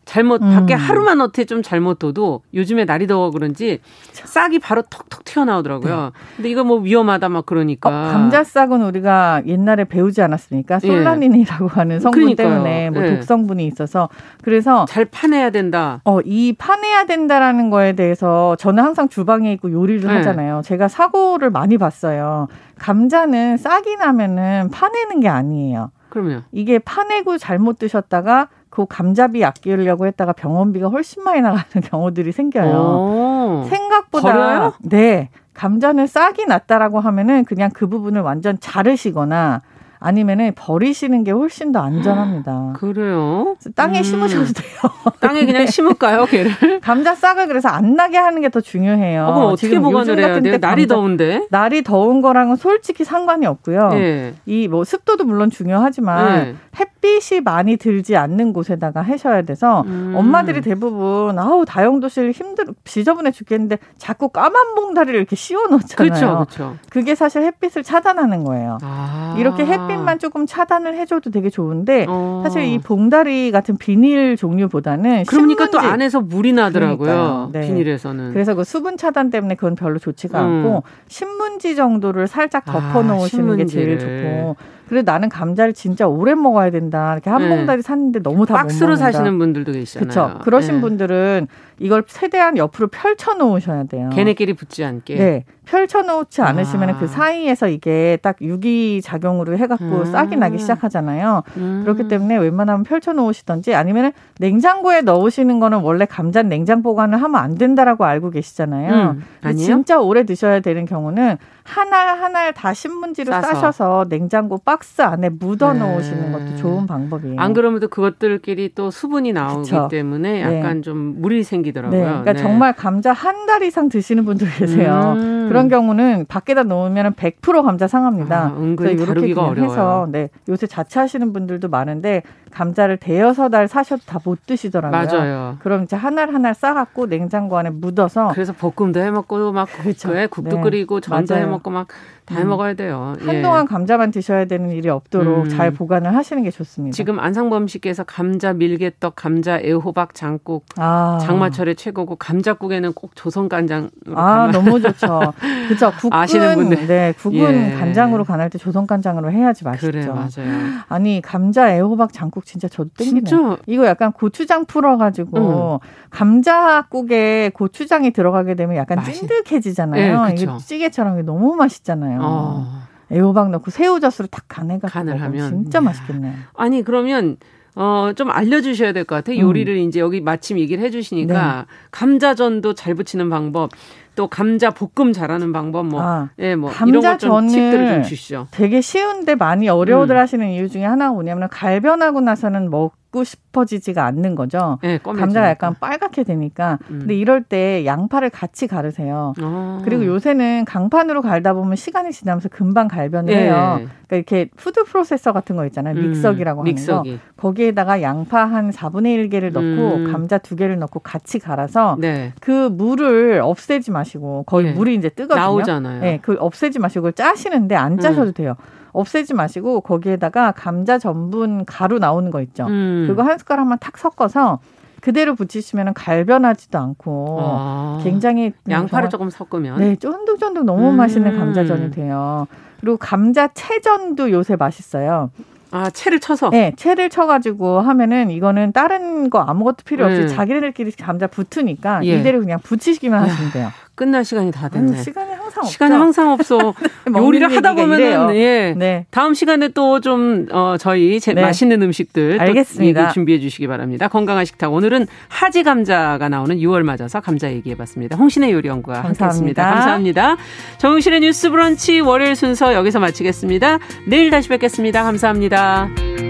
[0.06, 0.54] 잘못 음.
[0.54, 3.80] 밖에 하루만 어떻게 좀 잘못 둬도 요즘에 날이 더워 그런지
[4.12, 5.96] 싹이 바로 톡톡 튀어나오더라고요.
[5.96, 6.10] 네.
[6.36, 7.88] 근데 이거 뭐 위험하다 막 그러니까.
[7.90, 10.78] 어, 감자싹은 우리가 옛날에 배우지 않았습니까?
[10.84, 10.86] 예.
[10.86, 11.68] 솔라닌이라고 예.
[11.70, 12.48] 하는 성분 그러니까요.
[12.48, 13.14] 때문에 뭐 예.
[13.16, 14.08] 독성분이 있어서
[14.42, 16.00] 그래서 잘 파내야 된다.
[16.04, 20.14] 어, 이 파내야 된다라는 거에 대해서 저는 항상 주방에 있고 요리를 예.
[20.14, 20.62] 하잖아요.
[20.64, 22.46] 제가 사고를 많이 봤어요.
[22.78, 25.90] 감자는 싹이 나면은 파내는 게 아니에요.
[26.10, 33.66] 그러면 이게 파내고 잘못 드셨다가 그 감자비 아끼려고 했다가 병원비가 훨씬 많이 나가는 경우들이 생겨요.
[33.68, 34.72] 생각보다 버려요?
[34.80, 35.30] 네.
[35.54, 39.62] 감자는 싹이 났다라고 하면은 그냥 그 부분을 완전 자르시거나
[40.00, 42.74] 아니면은 버리시는 게 훨씬 더 안전합니다.
[42.78, 43.56] 그래요?
[43.74, 44.02] 땅에 음.
[44.02, 44.80] 심으셔도 돼요.
[45.20, 46.50] 땅에 그냥 심을까요, 걔를?
[46.80, 49.24] 감자 싹을 그래서 안 나게 하는 게 더 중요해요.
[49.26, 50.58] 어, 그럼 어떻게 보관을 해야 돼요?
[50.58, 51.46] 날이 더운데?
[51.50, 53.88] 날이 더운 거랑은 솔직히 상관이 없고요.
[53.88, 54.34] 네.
[54.46, 56.54] 이뭐 습도도 물론 중요하지만 네.
[56.78, 60.14] 햇빛이 많이 들지 않는 곳에다가 하셔야 돼서 음.
[60.16, 65.96] 엄마들이 대부분 아우 다용도실 힘들 지저분해 죽겠는데 자꾸 까만 봉다리를 이렇게 씌워 놓잖아요.
[65.96, 66.76] 그렇죠, 그렇죠.
[66.88, 68.78] 그게 사실 햇빛을 차단하는 거예요.
[68.82, 69.34] 아.
[69.38, 72.40] 이렇게 햇 빛만 조금 차단을 해줘도 되게 좋은데 어.
[72.44, 75.70] 사실 이 봉다리 같은 비닐 종류보다는 그러니까 신문지.
[75.70, 77.50] 또 안에서 물이 나더라고요.
[77.52, 77.60] 네.
[77.60, 78.32] 비닐에서는.
[78.32, 80.46] 그래서 그 수분 차단 때문에 그건 별로 좋지가 음.
[80.46, 84.56] 않고 신문지 정도를 살짝 덮어 놓으시는 아, 게 제일 좋고
[84.88, 87.12] 그래 나는 감자를 진짜 오래 먹어야 된다.
[87.12, 87.48] 이렇게 한 네.
[87.48, 90.08] 봉다리 샀는데 너무 다 박스로 사시는 분들도 계시잖아요.
[90.08, 90.38] 그렇죠.
[90.44, 90.80] 그러신 네.
[90.80, 94.10] 분들은 이걸 최대한 옆으로 펼쳐 놓으셔야 돼요.
[94.12, 95.16] 걔네끼리 붙지 않게.
[95.16, 95.44] 네.
[95.64, 96.98] 펼쳐 놓지 않으시면 아.
[96.98, 100.04] 그 사이에서 이게 딱 유기 작용으로 해 갖고 음.
[100.04, 101.42] 싹이 나기 시작하잖아요.
[101.56, 101.80] 음.
[101.82, 107.56] 그렇기 때문에 웬만하면 펼쳐 놓으시던지 아니면 냉장고에 넣으시는 거는 원래 감자 냉장 보관을 하면 안
[107.56, 109.10] 된다라고 알고 계시잖아요.
[109.10, 109.24] 음.
[109.42, 109.64] 아니요?
[109.64, 113.54] 진짜 오래 드셔야 되는 경우는 하나 하나 다 신문지로 싸서.
[113.54, 116.32] 싸셔서 냉장고 박스 안에 묻어 놓으시는 네.
[116.32, 117.36] 것도 좋은 방법이에요.
[117.40, 119.88] 안 그러면 또 그것들끼리 또 수분이 나오기 그쵸.
[119.90, 120.42] 때문에 네.
[120.58, 120.80] 약간 네.
[120.82, 121.98] 좀 물이 생기더라고요.
[122.00, 122.06] 네.
[122.06, 122.38] 그러니까 네.
[122.38, 125.14] 정말 감자 한 달 이상 드시는 분들 계세요.
[125.16, 125.46] 음.
[125.48, 128.36] 그런 경우는 밖에다 놓으면 100% 감자 상합니다.
[128.46, 129.70] 아, 은근히 그래서 이렇게 그냥 어려워요.
[129.70, 130.30] 해서 네.
[130.48, 132.22] 요새 자취하시는 분들도 많은데
[132.56, 134.90] 감자를 대여섯 달 사셔도 다 못 드시더라고요.
[134.90, 135.56] 맞아요.
[135.60, 140.10] 그럼 이제 하나 하나 싸갖고 냉장고 안에 묻어서 그래서 볶음도 해먹고 막 그렇죠.
[140.30, 140.62] 국도 네.
[140.62, 141.86] 끓이고 전도 해먹고 막
[142.26, 142.76] 다 해먹어야 음.
[142.76, 143.14] 돼요.
[143.20, 143.66] 한동안 예.
[143.68, 145.48] 감자만 드셔야 되는 일이 없도록 음.
[145.48, 146.94] 잘 보관을 하시는 게 좋습니다.
[146.94, 151.18] 지금 안상범 씨께서 감자 밀개떡, 감자 애호박 장국, 아.
[151.22, 153.90] 장마철에 최고고 감자국에는 꼭 조선 간장.
[154.14, 155.32] 아 너무 좋죠.
[155.68, 155.92] 그렇죠.
[156.00, 156.86] 국은 아시는 분들.
[156.88, 157.74] 네, 국은 예.
[157.78, 159.86] 간장으로 간할 때 조선 간장으로 해야지 맛있죠.
[159.92, 160.82] 그래 맞아요.
[160.88, 163.24] 아니 감자 애호박 장국 진짜 저도 땡기네요.
[163.24, 163.56] 진짜?
[163.66, 165.88] 이거 약간 고추장 풀어가지고 음.
[166.10, 169.12] 감자국에 고추장이 들어가게 되면 약간 맛이...
[169.12, 170.24] 찐득해지잖아요.
[170.24, 172.15] 네, 이게 찌개처럼 너무 맛있잖아요.
[172.22, 172.82] 어.
[173.12, 176.34] 애호박 넣고 새우젓으로 탁 간해가 간을 하면 진짜 맛있겠네요.
[176.54, 177.36] 아니 그러면
[177.76, 179.38] 어, 좀 알려주셔야 될 것 같아요.
[179.38, 179.78] 요리를 음.
[179.80, 181.74] 이제 여기 마침 얘기를 해주시니까 네.
[181.90, 183.70] 감자전도 잘 부치는 방법,
[184.14, 188.48] 또 감자 볶음 잘하는 방법 뭐, 아, 예, 뭐 이런 것좀 팁들을 좀 주시죠.
[188.50, 190.20] 되게 쉬운데 많이 어려워들 음.
[190.20, 194.78] 하시는 이유 중에 하나가 뭐냐면 갈변하고 나서는 먹 고싶 깊어지지가 않는 거죠.
[194.82, 196.78] 네, 감자가 약간 빨갛게 되니까.
[196.90, 196.98] 음.
[197.00, 199.32] 근데 이럴 때 양파를 같이 가르세요.
[199.40, 199.80] 아.
[199.82, 203.44] 그리고 요새는 강판으로 갈다 보면 시간이 지나면서 금방 갈변을 네.
[203.44, 203.80] 해요.
[204.06, 205.94] 그러니까 이렇게 food processor 같은 거 있잖아요.
[205.96, 207.12] 음, 믹서기라고 하는 믹서기.
[207.16, 207.18] 거.
[207.36, 210.12] 거기에다가 양파 한 4분의 1개를 넣고 음.
[210.12, 212.32] 감자 2개를 넣고 같이 갈아서 네.
[212.40, 214.72] 그 물을 없애지 마시고 거의 네.
[214.72, 215.40] 물이 이제 뜨거든요.
[215.40, 216.00] 나오잖아요.
[216.02, 218.32] 네, 그 없애지 마시고 짜시는데 안 짜셔도 음.
[218.34, 218.56] 돼요.
[218.96, 222.66] 없애지 마시고 거기에다가 감자 전분 가루 나오는 거 있죠.
[222.66, 223.04] 음.
[223.08, 224.58] 그거 한 숟가락만 탁 섞어서
[225.00, 228.00] 그대로 붙이시면 갈변하지도 않고 아.
[228.02, 230.96] 굉장히 양파를 조금 섞으면 네 쫀득쫀득 너무 음.
[230.96, 232.46] 맛있는 감자전이 돼요.
[232.80, 235.30] 그리고 감자 채전도 요새 맛있어요.
[235.72, 236.50] 아, 채를 쳐서?
[236.50, 240.28] 네, 채를 쳐가지고 하면은 이거는 다른 거 아무것도 필요 없이 네.
[240.28, 242.18] 자기네들끼리 감자 붙으니까 예.
[242.20, 243.70] 이대로 그냥 붙이기만 하시면 돼요.
[243.94, 244.92] 끝날 시간이 다 됐네.
[244.92, 245.72] 음, 시간이 항상 없죠.
[245.72, 246.74] 시간이 항상 없어.
[247.16, 248.74] 요리를 하다 보면은 예.
[248.76, 249.06] 네.
[249.10, 251.42] 다음 시간에 또좀 어, 저희 제, 네.
[251.42, 253.12] 맛있는 음식들 알겠습니다.
[253.12, 254.08] 준비해 주시기 바랍니다.
[254.08, 258.16] 건강한 식탁 오늘은 하지 감자가 나오는 6월 맞아서 감자 얘기해 봤습니다.
[258.16, 259.70] 홍신의 요리 연구가 함께했습니다.
[259.70, 260.36] 감사합니다.
[260.78, 263.78] 정용실의 뉴스 브런치 월요일 순서 여기서 마치겠습니다.
[264.06, 265.02] 내일 다시 뵙겠습니다.
[265.02, 266.25] 감사합니다.